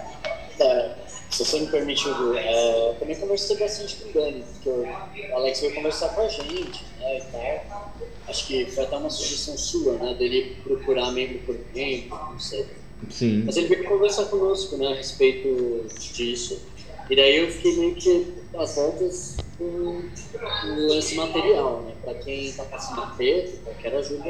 [0.60, 0.90] É,
[1.30, 5.36] se você me permite, Hugo, é, eu também conversei bastante com o Dani, porque o
[5.36, 7.94] Alex veio conversar com a gente, né, e tal.
[8.26, 12.66] Acho que foi até uma sugestão sua, né, dele procurar membro por membro, não sei.
[13.10, 13.42] Sim.
[13.44, 16.60] Mas ele veio conversar conosco, né, a respeito disso.
[17.08, 22.52] E daí eu fiquei meio que às voltas com o lance material, né, pra quem
[22.52, 24.28] tá passando aperto, qualquer ajuda.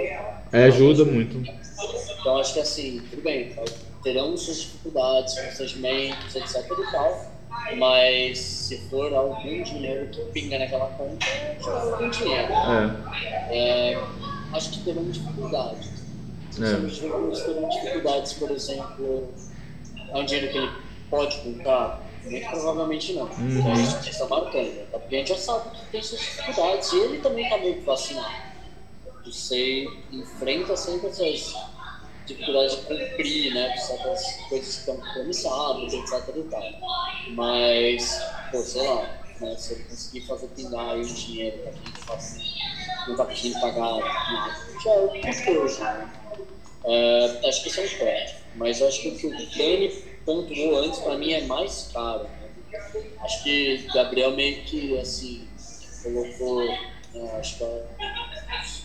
[0.53, 1.39] É, ajuda muito.
[2.20, 3.55] Então acho que assim, tudo bem,
[4.03, 7.33] terão suas dificuldades, constrangimentos, etc e tal,
[7.76, 11.26] mas se for algum dinheiro que pinga naquela conta,
[11.62, 12.53] já algum dinheiro.
[12.53, 13.57] É.
[13.95, 14.03] É,
[14.55, 15.91] acho que terão dificuldades.
[16.51, 16.76] Se É.
[16.79, 19.29] os jogadores terão dificuldades, por exemplo,
[20.11, 20.70] é um dinheiro que ele
[21.11, 22.07] pode contar?
[22.24, 23.24] Muito provavelmente não.
[23.24, 23.58] Uhum.
[23.58, 24.82] Então isso que está marcando.
[24.82, 27.74] Até porque a gente já sabe que tem suas dificuldades e ele também está meio
[27.74, 28.48] que vacinado.
[29.24, 31.54] Você enfrenta sempre essas
[32.26, 33.76] dificuldades de cumprir, né?
[33.76, 36.62] Certas coisas que estão compromissadas, etc e tal.
[37.30, 39.56] Mas, pô, sei lá, né?
[39.56, 42.24] Se ele conseguir fazer pingar aí um dinheiro pra quem de fato
[43.08, 46.14] não tá conseguindo pagar nada, já é alguma coisa, né?
[46.84, 48.38] É, acho que isso é um ponto.
[48.54, 52.24] Mas acho que o que o Dani pontuou antes, pra mim, é mais caro.
[52.24, 53.07] Né?
[53.20, 55.49] Acho que o Gabriel meio que, assim,
[56.03, 57.87] colocou, né, acho que é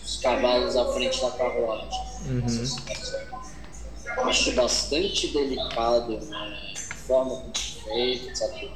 [0.02, 2.00] os cavalos à frente da carruagem.
[2.26, 2.48] Uhum.
[2.48, 3.20] Situação.
[4.24, 6.62] acho bastante delicado, né?
[6.90, 8.72] a forma como é feito, etc.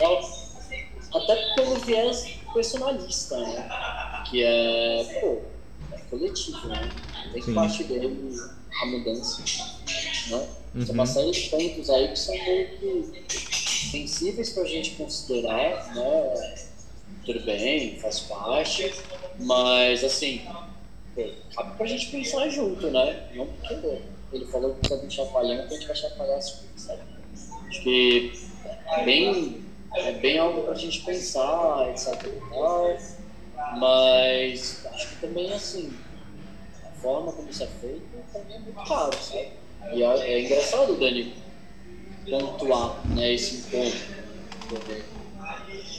[1.15, 4.25] Até pelo viés personalista, né?
[4.29, 5.41] Que é, pô,
[5.91, 6.91] é coletivo, né?
[7.33, 7.55] Tem que Sim.
[7.55, 8.39] partir dele
[8.81, 9.43] a mudança,
[10.31, 10.49] né?
[10.73, 10.93] Tem Uhum.
[10.93, 13.11] uma série de pontos aí que são meio que
[13.91, 16.57] sensíveis pra gente considerar, né?
[17.25, 18.91] Tudo bem, faz parte,
[19.39, 20.43] mas assim,
[21.15, 21.25] pô,
[21.57, 23.23] cabe pra gente pensar junto, né?
[23.35, 24.01] Não porque
[24.33, 27.03] ele falou que precisa de chapalhão que a gente vai chapalhar as coisas, sabe?
[27.69, 28.33] Acho que
[28.93, 29.63] é bem,
[29.95, 32.31] é bem algo pra gente pensar, etc.
[33.79, 36.08] mas acho que também assim, a
[37.01, 39.49] forma como isso é feito também é muito caro, sabe?
[39.95, 41.35] E é, é engraçado Dani
[42.29, 43.97] pontuar né, esse ponto.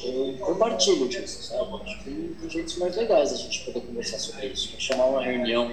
[0.04, 1.70] Eu compartilho disso, sabe?
[1.84, 4.80] Acho que tem, tem jeitos mais legais a gente poder conversar sobre isso.
[4.80, 5.72] Chamar uma reunião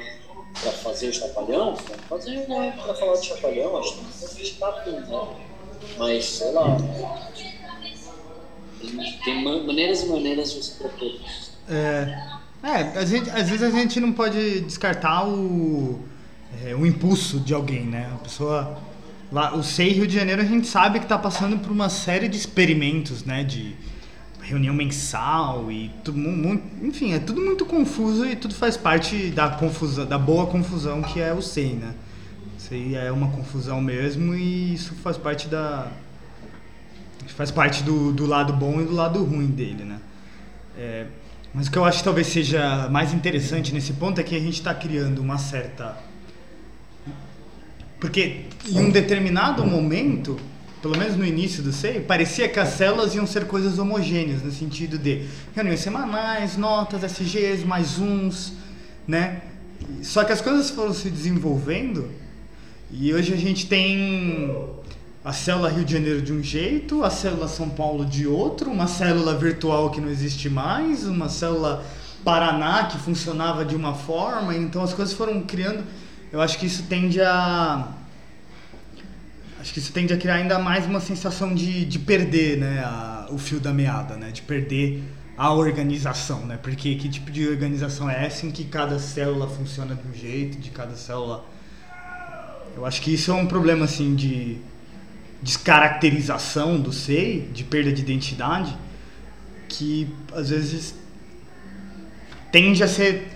[0.60, 4.58] para fazer o chapalhão, vamos fazer reunião para falar de chapalhão, acho que a gente
[4.58, 5.46] tá né?
[5.98, 6.76] Mas, sei lá,
[8.80, 11.52] tem, tem ma- maneiras e maneiras de se propor isso.
[11.68, 16.00] É, é a gente, às vezes a gente não pode descartar o,
[16.64, 18.10] é, o impulso de alguém, né?
[18.14, 18.78] A pessoa.
[19.30, 22.28] Lá, o SEI Rio de Janeiro a gente sabe que está passando por uma série
[22.28, 23.42] de experimentos, né?
[23.44, 23.74] De
[24.40, 29.30] reunião mensal e tudo mu- mu- enfim, é tudo muito confuso e tudo faz parte
[29.30, 31.92] da confusão, da boa confusão que é o SEI, né?
[32.56, 35.88] O SEI é uma confusão mesmo e isso faz parte da
[37.36, 39.98] faz parte do, do lado bom e do lado ruim dele, né?
[40.78, 41.06] É,
[41.56, 44.38] mas o que eu acho que talvez seja mais interessante nesse ponto é que a
[44.38, 45.96] gente está criando uma certa.
[47.98, 50.38] Porque em um determinado momento,
[50.82, 54.52] pelo menos no início do SEI, parecia que as células iam ser coisas homogêneas, no
[54.52, 58.52] sentido de reuniões semanais, notas, SGs, mais uns,
[59.08, 59.40] né?
[60.02, 62.10] Só que as coisas foram se desenvolvendo
[62.90, 64.52] e hoje a gente tem
[65.26, 68.86] a célula Rio de Janeiro de um jeito, a célula São Paulo de outro, uma
[68.86, 71.84] célula virtual que não existe mais, uma célula
[72.24, 75.82] Paraná que funcionava de uma forma, então as coisas foram criando.
[76.32, 77.88] Eu acho que isso tende a.
[79.60, 83.26] Acho que isso tende a criar ainda mais uma sensação de, de perder né, a-
[83.28, 84.30] o fio da meada, né?
[84.30, 85.02] De perder
[85.36, 86.56] a organização, né?
[86.62, 90.56] Porque que tipo de organização é essa em que cada célula funciona de um jeito,
[90.58, 91.44] de cada célula.
[92.76, 94.58] Eu acho que isso é um problema assim de
[95.42, 98.76] descaracterização do SEI, de perda de identidade,
[99.68, 100.94] que às vezes
[102.50, 103.32] tende a ser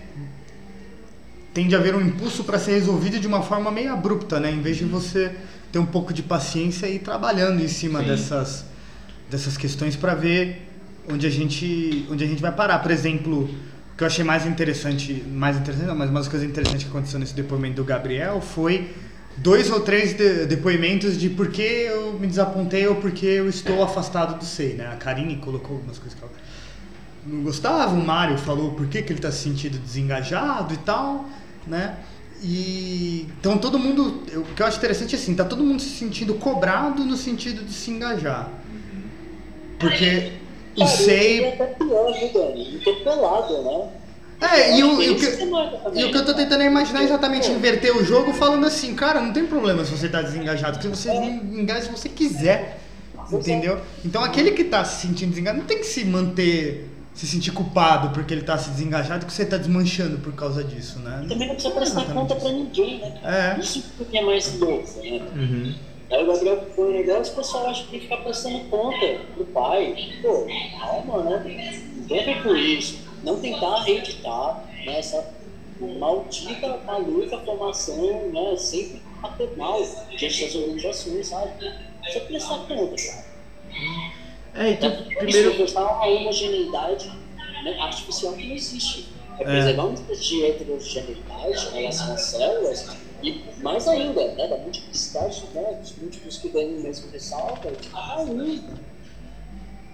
[1.53, 4.51] tende a haver um impulso para ser resolvido de uma forma meio abrupta, né?
[4.53, 5.35] Em vez de você
[5.73, 8.07] ter um pouco de paciência e ir trabalhando em cima Sim.
[8.07, 8.65] dessas
[9.29, 10.69] dessas questões para ver
[11.09, 12.79] onde a gente onde a gente vai parar.
[12.81, 16.49] Por exemplo, o que eu achei mais interessante, mais interessante, não, mas uma das coisas
[16.49, 18.91] interessantes que aconteceu nesse depoimento do Gabriel foi
[19.37, 23.49] dois ou três de- depoimentos de por que eu me desapontei ou por que eu
[23.49, 24.87] estou afastado do SEI, né?
[24.93, 26.33] A Karine colocou algumas coisas que ela
[27.27, 31.27] não gostava, o Mário falou por que, que ele está se sentindo desengajado e tal,
[31.67, 31.97] né?
[32.43, 35.81] E então todo mundo, eu- o que eu acho interessante é assim, tá todo mundo
[35.83, 38.51] se sentindo cobrado no sentido de se engajar.
[39.79, 40.33] Porque
[40.77, 42.77] o SEI até pior, viu, Dani?
[42.77, 43.89] Interpelado, né?
[44.41, 47.05] É, e o, e o que, e o que eu tô tentando é imaginar é
[47.05, 50.79] exatamente Pô, inverter o jogo falando assim, cara, não tem problema se você tá desengajado,
[50.79, 51.25] porque você É.
[51.25, 52.79] engaja se você quiser.
[53.33, 53.79] Entendeu?
[54.05, 58.11] Então aquele que tá se sentindo desengajado não tem que se manter, se sentir culpado
[58.11, 61.27] porque ele tá se desengajado que você tá desmanchando por causa disso, né?
[61.29, 63.21] Também não precisa é prestar conta pra ninguém, né?
[63.23, 63.57] cara?
[63.57, 63.61] É.
[63.61, 65.21] Isso que é mais louco, né?
[65.37, 65.75] Uhum.
[66.11, 69.07] Aí o Gabriel foi um negócio, o pessoal acha que tem que ficar prestando conta
[69.37, 69.95] pro pai.
[70.23, 70.47] Pô,
[70.81, 71.81] calma, né?
[71.97, 72.99] Não tem a ver com isso.
[73.23, 75.33] Não tentar reeditar né, essa
[75.99, 78.57] maldita, maluca formação, né?
[78.57, 79.81] Sempre paternal
[80.17, 81.53] diante das organizações, sabe?
[82.03, 83.25] Precisa prestar conta, cara.
[84.55, 85.57] É, então, Primeiro, primeiro.
[85.59, 87.09] gostar uma homogeneidade
[87.65, 89.09] né, artificial que não existe.
[89.39, 94.59] É preservar uma espécie de heterogeneidade em relação às células e, mais ainda, né, da
[94.59, 98.61] multiplicidade né, dos múltiplos que o Dani mesmo ressalta de cada um.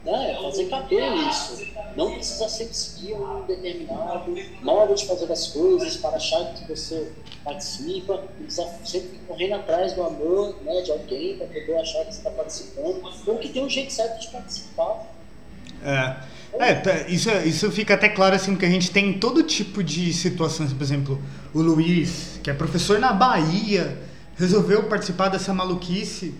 [0.07, 1.67] Né, fazer caber isso.
[1.97, 4.33] Não precisa sempre seguir um determinado
[4.63, 7.11] modo de fazer as coisas para achar que você
[7.43, 8.23] participa.
[8.39, 12.31] Precisa sempre correndo atrás do amor né, de alguém para poder achar que você está
[12.31, 13.03] participando.
[13.27, 15.13] Ou que tem um jeito certo de participar.
[15.83, 16.37] É.
[16.59, 20.13] É, tá, isso, isso fica até claro assim, porque a gente tem todo tipo de
[20.13, 21.21] situações, por exemplo,
[21.53, 23.99] o Luiz, que é professor na Bahia,
[24.39, 26.33] resolveu participar dessa maluquice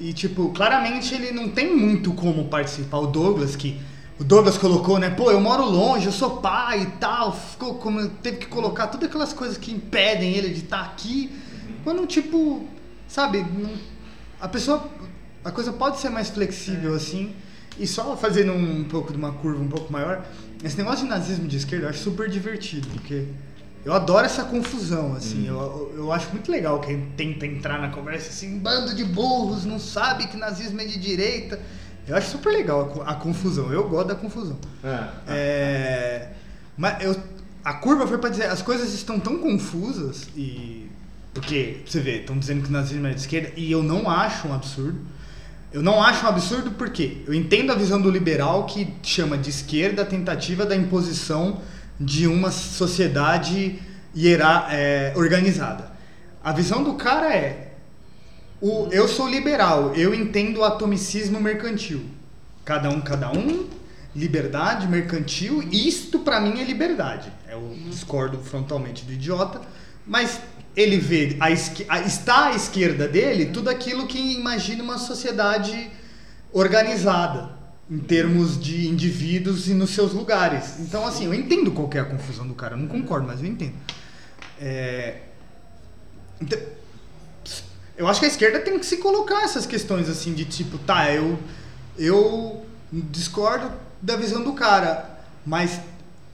[0.00, 2.98] e, tipo, claramente ele não tem muito como participar.
[2.98, 3.78] O Douglas, que
[4.18, 8.08] o Douglas colocou, né, pô, eu moro longe, eu sou pai e tal, ficou como
[8.08, 11.30] teve que colocar todas aquelas coisas que impedem ele de estar aqui,
[11.84, 12.66] quando, tipo,
[13.06, 13.72] sabe, não-
[14.40, 14.88] a pessoa,
[15.44, 17.34] a coisa pode ser mais flexível assim,
[17.78, 20.24] e só fazendo um pouco de uma curva um pouco maior,
[20.64, 23.24] esse negócio de nazismo de esquerda eu acho super divertido, porque
[23.84, 28.28] eu adoro essa confusão, assim, eu, eu acho muito legal quem tenta entrar na conversa
[28.28, 31.58] assim, bando de burros, não sabe que nazismo é de direita.
[32.06, 34.58] Eu acho super legal a, a confusão, eu gosto da confusão.
[34.84, 35.08] É.
[35.28, 36.28] É,
[36.76, 37.16] mas eu,
[37.64, 40.90] a curva foi pra dizer, as coisas estão tão confusas e
[41.32, 44.48] porque você vê, estão dizendo que o nazismo é de esquerda e eu não acho
[44.48, 44.98] um absurdo.
[45.72, 49.50] Eu não acho um absurdo porque eu entendo a visão do liberal que chama de
[49.50, 51.60] esquerda a tentativa da imposição
[52.00, 53.78] de uma sociedade
[54.16, 55.90] hierar, é, organizada.
[56.42, 57.72] A visão do cara é
[58.60, 62.02] o, eu sou liberal, eu entendo o atomicismo mercantil.
[62.64, 63.66] Cada um, cada um,
[64.14, 67.30] liberdade, mercantil, isto pra mim é liberdade.
[67.48, 69.60] Eu discordo frontalmente do idiota,
[70.06, 70.40] mas
[70.76, 75.90] ele vê, a a- está à esquerda dele tudo aquilo que imagina uma sociedade
[76.52, 77.50] organizada,
[77.90, 80.78] em termos de indivíduos e nos seus lugares.
[80.78, 83.46] Então, assim, eu entendo qual é a confusão do cara, eu não concordo, mas eu
[83.46, 83.74] entendo.
[84.60, 85.22] É,
[86.40, 86.58] então,
[87.96, 91.12] eu acho que a esquerda tem que se colocar essas questões assim de tipo, tá,
[91.12, 91.38] eu
[91.98, 93.70] eu discordo
[94.00, 95.80] da visão do cara, mas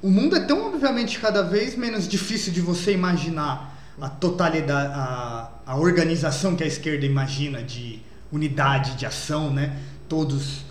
[0.03, 5.51] o mundo é tão obviamente cada vez menos difícil de você imaginar a totalidade, a,
[5.67, 8.01] a organização que a esquerda imagina de
[8.31, 9.79] unidade de ação, né?
[10.09, 10.66] Todos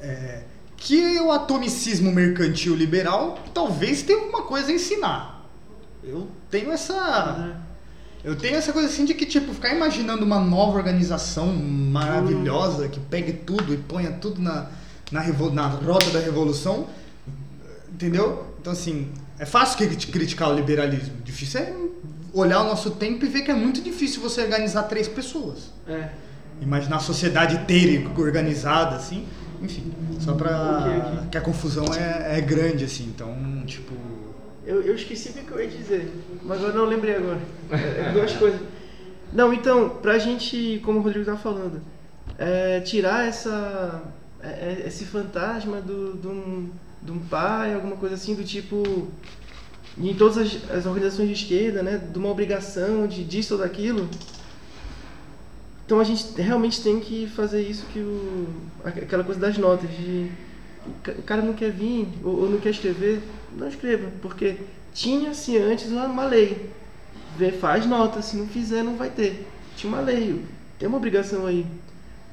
[0.00, 0.42] é,
[0.76, 5.44] que o atomicismo mercantil liberal talvez tenha alguma coisa a ensinar.
[6.04, 7.56] Eu tenho essa
[8.24, 12.98] eu tenho essa coisa assim de que, tipo, ficar imaginando uma nova organização maravilhosa que
[12.98, 14.66] pegue tudo e ponha tudo na,
[15.10, 15.22] na,
[15.52, 16.86] na rota da revolução,
[17.92, 18.44] entendeu?
[18.60, 21.14] Então, assim, é fácil cri- criticar o liberalismo.
[21.24, 21.72] Difícil é
[22.32, 25.70] olhar o nosso tempo e ver que é muito difícil você organizar três pessoas.
[25.86, 26.08] É.
[26.60, 29.26] Imaginar a sociedade inteira organizada, assim.
[29.62, 30.78] Enfim, só pra...
[30.78, 31.28] Ok, ok.
[31.30, 33.04] que a confusão é, é grande, assim.
[33.04, 33.34] Então,
[33.66, 33.94] tipo...
[34.64, 37.40] Eu, eu esqueci o que eu ia dizer, mas agora não lembrei agora.
[37.70, 38.60] É, é duas coisas.
[39.32, 41.80] Não, então, pra gente, como o Rodrigo tá falando,
[42.38, 44.02] é, tirar essa,
[44.42, 46.70] é, é, esse fantasma do, de, um,
[47.02, 49.08] de um pai, alguma coisa assim, do tipo.
[50.00, 51.98] Em todas as, as organizações de esquerda, né?
[51.98, 54.08] De uma obrigação de disso ou daquilo.
[55.88, 58.46] Então a gente realmente tem que fazer isso que o.
[58.84, 60.30] aquela coisa das notas, de
[60.86, 63.22] o ca- o cara não quer vir ou, ou não quer escrever,
[63.56, 64.56] não escreva, porque
[64.92, 66.68] tinha-se antes uma, lei.
[67.38, 69.46] Vê, faz nota, se não fizer não vai ter.
[69.78, 70.44] Tinha uma lei,
[70.78, 71.64] tem uma obrigação aí.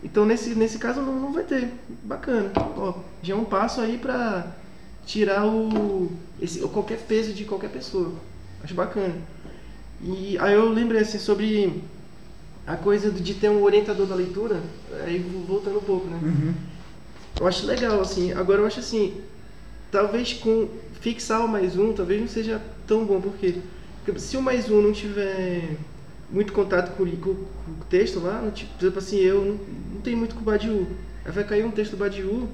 [0.04, 1.72] Então nesse, nesse caso não, não vai ter.
[2.04, 2.52] Bacana.
[2.76, 4.48] Ó, já é um passo aí pra
[5.06, 8.16] tirar o esse, qualquer peso de qualquer pessoa.
[8.62, 9.16] Acho bacana.
[10.02, 11.82] E aí eu lembrei assim sobre
[12.68, 14.60] a coisa de ter um orientador da leitura,
[15.06, 16.20] aí voltando um pouco, né?
[17.40, 18.32] Eu acho legal, assim.
[18.34, 19.22] Agora eu acho assim,
[19.92, 20.68] talvez com
[21.02, 23.56] fixar o mais um, talvez não seja tão bom, porque,
[24.18, 25.76] se o mais um não tiver
[26.32, 29.60] muito contato com, com, com o texto lá, não, tipo, por exemplo assim, eu não,
[29.96, 30.88] não tenho muito com o Badiu.
[31.24, 32.48] Aí vai cair um texto do Badiu,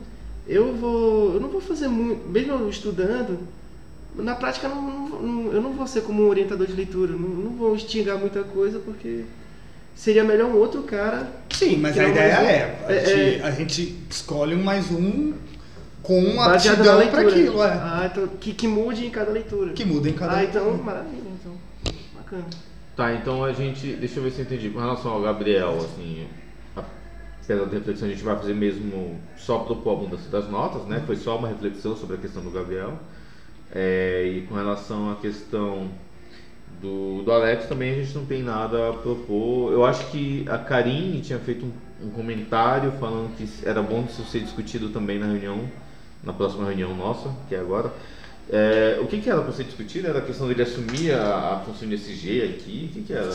[0.47, 1.34] eu vou.
[1.36, 3.39] Eu não vou fazer muito, mesmo estudando,
[4.16, 7.30] na prática não, não- não- eu não vou ser como um orientador de leitura, não,
[7.30, 9.24] não vou instigar muita coisa, porque
[9.96, 12.44] seria melhor um outro cara Sim, mas a é ideia um.
[12.44, 13.44] é, a, É, gente, é.
[13.44, 15.34] a gente escolhe um mais um
[16.02, 17.68] com na aptidão para aquilo, é.
[17.68, 19.74] Ah, então que, que mude em cada leitura.
[19.74, 20.64] Que muda em cada Ah, leitura.
[20.66, 21.54] então, maravilha, então.
[22.16, 22.46] Bacana.
[22.96, 23.94] Tá, então a gente.
[23.94, 24.70] Deixa eu ver se eu entendi.
[24.72, 26.26] Com relação ao Gabriel, assim.
[26.76, 26.84] a-
[27.44, 31.04] Apesar da reflexão, a gente vai fazer mesmo só propor a mudança das notas, né?
[31.06, 32.98] Foi só uma reflexão sobre a questão do Gabriel.
[33.74, 35.89] É, e com relação à questão
[36.82, 39.72] do, do Alex, também a gente não tem nada a propor.
[39.72, 44.24] Eu acho que a Karine tinha feito um, um comentário falando que era bom isso
[44.26, 45.70] ser discutido também na reunião,
[46.24, 47.94] na próxima reunião nossa, que é agora.
[48.50, 50.08] É, o que, que era para ser discutido?
[50.08, 52.90] Era a questão dele assumir a, a função de SG aqui?
[52.90, 53.30] O que, que era?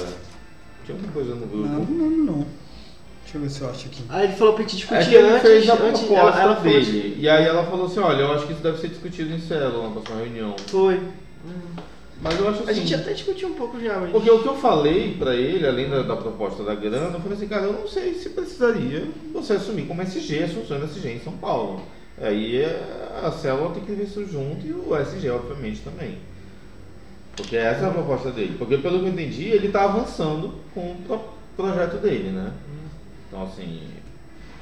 [0.85, 1.69] Tinha alguma coisa no grupo?
[1.69, 2.47] Não, não, não.
[3.23, 4.05] Deixa eu ver se eu acho aqui.
[4.09, 6.57] Ah, ele falou pra gente É discutir ele antes, fez a antes proposta ela, ela
[6.57, 7.17] falou dele.
[7.19, 9.89] E aí ela falou assim, olha, eu acho que isso deve ser discutido em célula
[9.89, 10.55] na próxima reunião.
[10.69, 11.01] Foi.
[12.27, 12.70] Mas eu acho assim.
[12.70, 14.11] A gente até discutiu um pouco já, mas.
[14.11, 17.37] Porque o que eu falei pra ele, além da, da proposta da grana, eu falei
[17.37, 21.09] assim, cara, eu não sei se precisaria você assumir como SG as funções da SG
[21.12, 21.83] em São Paulo.
[22.20, 26.18] Aí é, a célula tem que ver isso junto e o SG, obviamente, também.
[27.37, 28.57] Porque essa é a proposta dele.
[28.59, 31.24] Porque pelo que eu entendi, ele tá avançando com o pro-
[31.57, 32.53] projeto dele, né?
[33.29, 33.81] Então assim,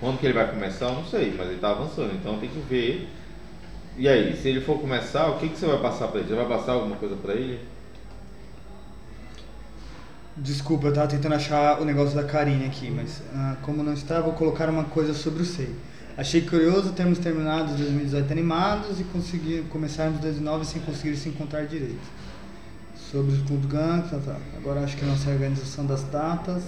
[0.00, 2.12] quando que ele vai começar, eu não sei, mas ele tá avançando.
[2.14, 3.08] Então tem que ver.
[3.96, 6.28] E aí, se ele for começar, o que, que você vai passar pra ele?
[6.28, 7.60] Você vai passar alguma coisa pra ele?
[10.36, 14.20] Desculpa, eu tava tentando achar o negócio da Karine aqui, mas ah, como não está,
[14.20, 15.72] vou colocar uma coisa sobre o SEI.
[16.16, 22.02] Achei curioso termos terminado 2018 animados e conseguir começarmos 2019 sem conseguir se encontrar direito.
[23.12, 24.36] Sobre os clubes gangues, tá, tá.
[24.56, 26.64] agora acho que nossa organização das datas.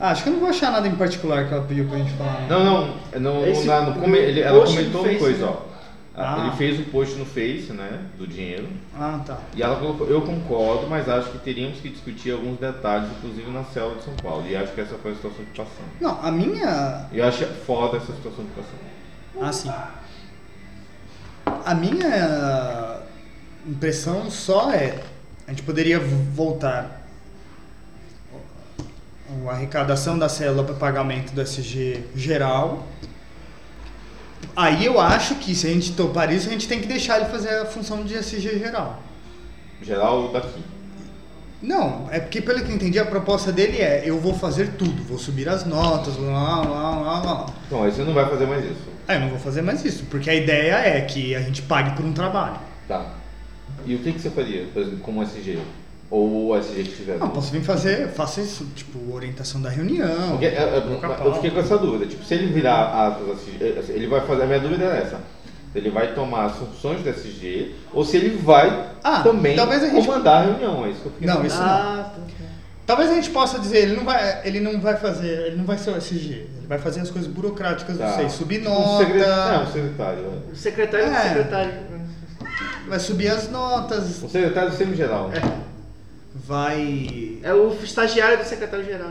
[0.00, 2.12] Ah, acho que eu não vou achar nada em particular que ela pediu pra gente
[2.14, 2.46] falar.
[2.48, 5.52] Não, não, não, Esse na- no come- ele- ela comentou uma coisa, né?
[5.66, 5.70] ó.
[6.16, 6.40] Ah.
[6.46, 8.66] Ele fez o post no Face, né, do dinheiro.
[8.98, 9.38] Ah, tá.
[9.54, 13.62] E ela colocou, eu concordo, mas acho que teríamos que discutir alguns detalhes, inclusive na
[13.64, 14.44] célula de São Paulo.
[14.48, 15.90] E acho que essa foi a situação que passamos.
[16.00, 17.06] Não, a minha.
[17.12, 18.90] Eu acho foda essa situação que passamos.
[19.40, 19.70] Ah, sim.
[21.64, 23.00] A minha
[23.66, 24.98] impressão só é.
[25.46, 26.99] A gente poderia voltar
[29.48, 32.86] a arrecadação da célula para pagamento do SG geral.
[34.56, 37.30] Aí eu acho que se a gente topar isso, a gente tem que deixar ele
[37.30, 39.02] fazer a função de SG geral.
[39.82, 40.62] Geral daqui.
[41.62, 45.02] Não, é porque pelo que eu entendi, a proposta dele é eu vou fazer tudo,
[45.04, 47.46] vou subir as notas, lá, lá, lá, lá.
[47.66, 48.88] Então, aí você não vai fazer mais isso.
[49.06, 51.94] Ah, eu não vou fazer mais isso, porque a ideia é que a gente pague
[51.96, 52.56] por um trabalho.
[52.88, 53.14] Tá.
[53.84, 55.58] E o que, que você faria, por exemplo, como SG?
[56.10, 57.18] Ou o SG que tiver?
[57.18, 60.30] Não, posso vir fazer, faço isso, tipo, orientação da reunião.
[60.30, 61.34] Porque, é, é, colocar eu pauta.
[61.34, 62.06] fiquei com essa dúvida.
[62.06, 64.42] Tipo, se ele virar as, as- ele vai fazer.
[64.42, 65.20] A minha dúvida é essa.
[65.72, 69.84] Se ele vai tomar as funções do SG ou se ele vai Ah, também talvez
[69.84, 70.84] a gente- comandar a reunião.
[70.84, 72.20] É isso que eu fiquei Não, isso Ah, tá, tá.
[72.84, 75.78] Talvez a gente possa dizer, ele não vai, ele não vai fazer, ele não vai
[75.78, 78.06] ser o SG, ele vai fazer as coisas burocráticas Tá.
[78.10, 79.54] do SEI, subir Tipo, nota, um secretário.
[79.58, 80.18] Não, um secretário.
[80.18, 80.52] é.
[80.52, 81.22] O secretário do É.
[81.22, 81.72] secretário.
[82.88, 85.30] vai subir as notas, Um secretário do semi-geral.
[86.50, 87.38] Vai...
[87.44, 89.10] É o estagiário do secretário-geral.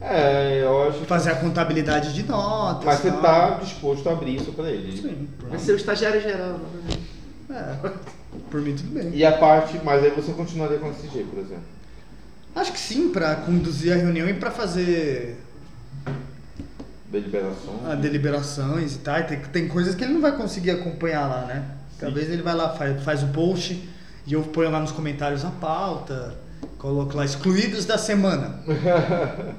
[0.00, 1.06] É, eu acho que.
[1.06, 2.84] fazer a contabilidade de notas.
[2.84, 4.96] Mas você tá disposto a abrir isso pra ele.
[4.96, 6.60] Sim, Vai ser o estagiário-geral.
[7.50, 7.90] é,
[8.50, 9.10] por mim tudo bem.
[9.14, 11.64] E a parte, mas aí você continuaria com o SG, por exemplo.
[12.54, 15.38] Acho que sim, pra conduzir a reunião e pra fazer
[17.10, 17.80] Deliberação.
[17.86, 19.22] ah, deliberações e tal.
[19.24, 21.64] Tem, tem coisas que ele não vai conseguir acompanhar lá, né?
[21.98, 23.88] Talvez ele vai lá, faz, faz o post
[24.26, 26.34] e eu ponho lá nos comentários a pauta,
[26.78, 28.60] coloco lá excluídos da semana.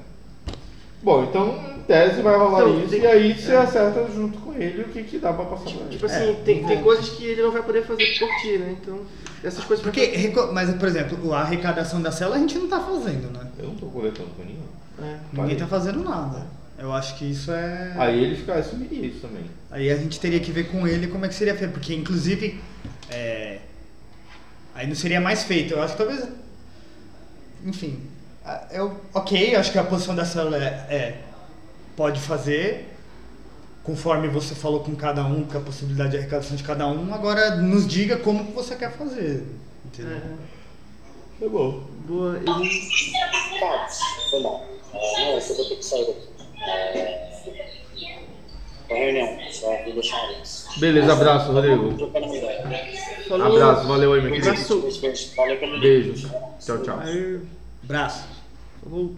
[1.02, 4.54] Bom, então em tese vai rolar Então, isso tem- e aí você acerta junto com
[4.54, 5.90] ele o que, que dá pra passar pra ele.
[5.92, 8.58] Tipo assim, É, tem, tem vou- coisas que ele não vai poder fazer por ti,
[8.58, 8.76] né?
[8.82, 9.00] Então,
[9.44, 12.68] essas coisas vai Porque, reco- mas por exemplo, a arrecadação da célula a gente não
[12.68, 13.48] tá fazendo, né?
[13.60, 14.58] Eu não tô coletando com ninguém.
[15.02, 15.18] É.
[15.32, 16.48] Ninguém tá fazendo nada.
[16.80, 17.94] Eu acho que isso é.
[17.98, 19.44] Aí ele fica, assumiria isso também.
[19.72, 22.60] Aí a gente teria que ver com ele como é que seria feito, porque inclusive
[23.10, 23.60] é,
[24.78, 25.74] aí não seria mais feito.
[25.74, 26.28] Eu acho que talvez,
[27.66, 28.02] enfim,
[28.46, 31.22] a- eu ok, acho que a posição da célula é, é,
[31.96, 32.94] pode fazer
[33.84, 37.14] conforme você falou com cada um, com a possibilidade de arrecadação de cada um.
[37.14, 39.46] Agora nos diga como que você quer fazer,
[39.86, 40.18] entendeu?
[40.18, 40.58] É.
[41.40, 41.84] Tá bom.
[42.08, 42.46] Boa, ele.
[43.60, 43.88] Cara,
[44.30, 44.66] foi mal.
[44.94, 46.28] É, não, eu só vou ter que sair daqui.
[46.70, 47.42] É,
[48.88, 50.67] pra reunião, só vou deixar isso.
[50.80, 51.98] Beleza, abraço, Rodrigo.
[53.28, 53.48] Falou.
[53.48, 54.50] Abraço, valeu aí, meu querido.
[54.50, 55.80] Abraço.
[55.82, 56.30] Beijo.
[56.60, 57.00] Tchau, tchau.
[57.00, 57.40] Aí,
[57.84, 58.28] Braço.
[58.84, 59.16] falou.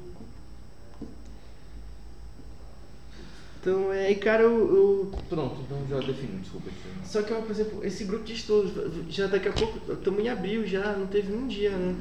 [3.62, 6.70] Então, é, cara, eu, eu Pronto, então já defini, desculpa.
[7.03, 8.72] Só que, por exemplo, esse grupo de estudos,
[9.10, 11.93] já daqui a pouco, estamos em abril já, não teve um dia, né?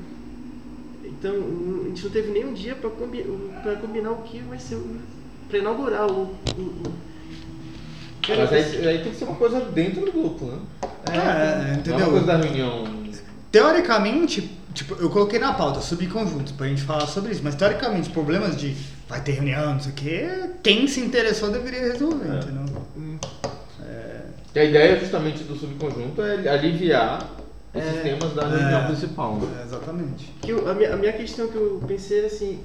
[1.04, 3.24] Então, a gente não teve nem um dia para combi
[3.62, 4.80] pra combinar o que vai ser,
[5.48, 6.22] pra inaugurar o...
[6.22, 7.08] o, o...
[8.28, 10.58] Mas aí, aí tem que ser uma coisa dentro do grupo, né?
[11.10, 12.10] É, Não é uma entendeu?
[12.10, 12.84] coisa da reunião.
[13.50, 18.56] Teoricamente, tipo, eu coloquei na pauta subconjuntos pra gente falar sobre isso, mas teoricamente, problemas
[18.56, 18.76] de
[19.08, 20.28] vai ter reunião, não sei o quê,
[20.62, 22.38] quem se interessou deveria resolver, É.
[22.38, 23.18] entendeu?
[24.52, 27.22] Que a ideia justamente do subconjunto é aliviar
[27.74, 27.92] os É.
[27.92, 28.86] sistemas da reunião É.
[28.86, 29.36] principal.
[29.36, 29.58] né?
[29.60, 30.32] É, exatamente.
[30.42, 32.58] Que eu- a, minha, a minha questão que eu pensei era assim,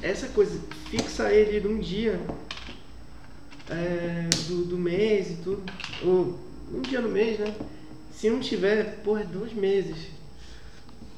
[0.00, 0.58] essa coisa,
[0.90, 2.18] fixa ele num dia
[3.70, 5.62] é, do, do mês e tudo,
[6.04, 6.38] ou
[6.74, 7.52] um dia no mês, né?
[8.12, 9.96] Se não tiver, porra, é dois meses.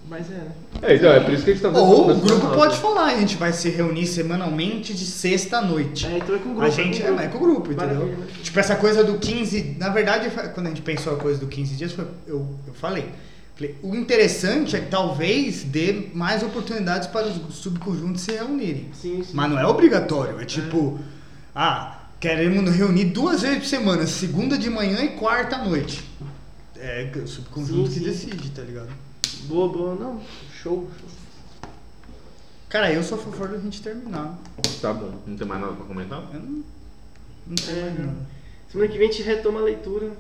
[0.09, 0.53] Mas é, né?
[0.83, 3.19] É, então, é por isso que a gente tá Ou o grupo pode falar, a
[3.19, 6.07] gente vai se reunir semanalmente de sexta à noite.
[6.07, 6.63] É, então é com o grupo.
[6.63, 8.01] A gente é é, é com o grupo, entendeu?
[8.07, 8.27] Maravilha.
[8.43, 9.77] Tipo, essa coisa do 15.
[9.79, 13.07] Na verdade, quando a gente pensou a coisa do 15 dias, foi- eu, eu falei.
[13.57, 18.91] Falei, O interessante é que talvez dê mais oportunidades para os subconjuntos se reunirem.
[18.93, 19.31] Sim, sim.
[19.33, 20.39] Mas não é obrigatório.
[20.39, 20.99] É tipo,
[21.55, 26.03] ah, queremos nos reunir duas vezes por semana, segunda de manhã e quarta à noite.
[26.75, 28.29] É o subconjunto Sim, que sim.
[28.31, 28.89] decide, tá ligado?
[29.43, 30.23] Boa, boa, não.
[30.63, 30.89] Show.
[32.71, 34.39] Cara, eu sou a favor da gente terminar.
[34.81, 36.23] Tá bom, não tem mais nada pra comentar?
[36.33, 36.65] Eu não,
[37.47, 38.07] não sei É, mais não.
[38.07, 38.27] nada.
[38.73, 40.11] Semana que vem a gente retoma a leitura.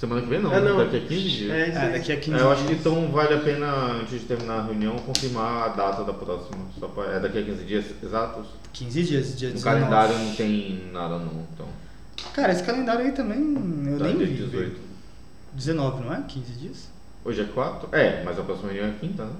[0.00, 0.78] Semana que vem não, Ah, não.
[0.78, 1.50] daqui a 15 dias.
[1.50, 3.66] É, É, daqui a 15 É, eu acho que então vale a pena,
[4.00, 6.56] antes de terminar a reunião, confirmar a data da próxima.
[6.78, 8.46] Só pra, é daqui a 15 dias exatos?
[8.72, 9.62] 15 dias, dia No 19.
[9.80, 11.66] calendário não tem nada não, então.
[12.32, 13.38] Cara, esse calendário aí também
[13.92, 14.34] eu Tá, nem dia vi.
[14.36, 14.50] 18.
[14.56, 14.76] velho.
[15.52, 16.22] 19, não é?
[16.26, 16.88] 15 dias?
[17.22, 17.88] Hoje é 4?
[17.94, 19.32] É, mas a próxima reunião é quinta, né?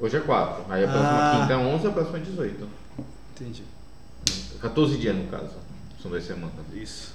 [0.00, 0.64] Hoje é 4.
[0.72, 1.38] Aí a próxima Ah.
[1.40, 2.66] quinta é 11 e a próxima é 18.
[3.34, 3.62] Entendi.
[4.62, 5.50] 14 dias no caso.
[6.00, 6.54] São duas semanas.
[6.72, 7.12] Isso.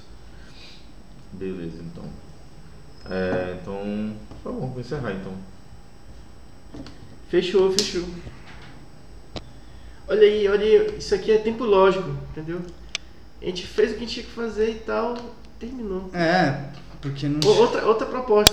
[1.32, 2.04] Beleza, então.
[3.10, 4.14] É, então.
[4.42, 5.32] Tá bom, vou encerrar então.
[7.28, 8.04] Fechou, fechou.
[10.08, 12.62] Olha aí, olha aí, isso aqui é tempo lógico, entendeu?
[13.40, 15.14] A gente fez o que a gente tinha que fazer e tal,
[15.58, 16.10] terminou.
[16.14, 16.70] É,
[17.00, 17.40] porque não.
[17.46, 18.46] Outra, outra proposta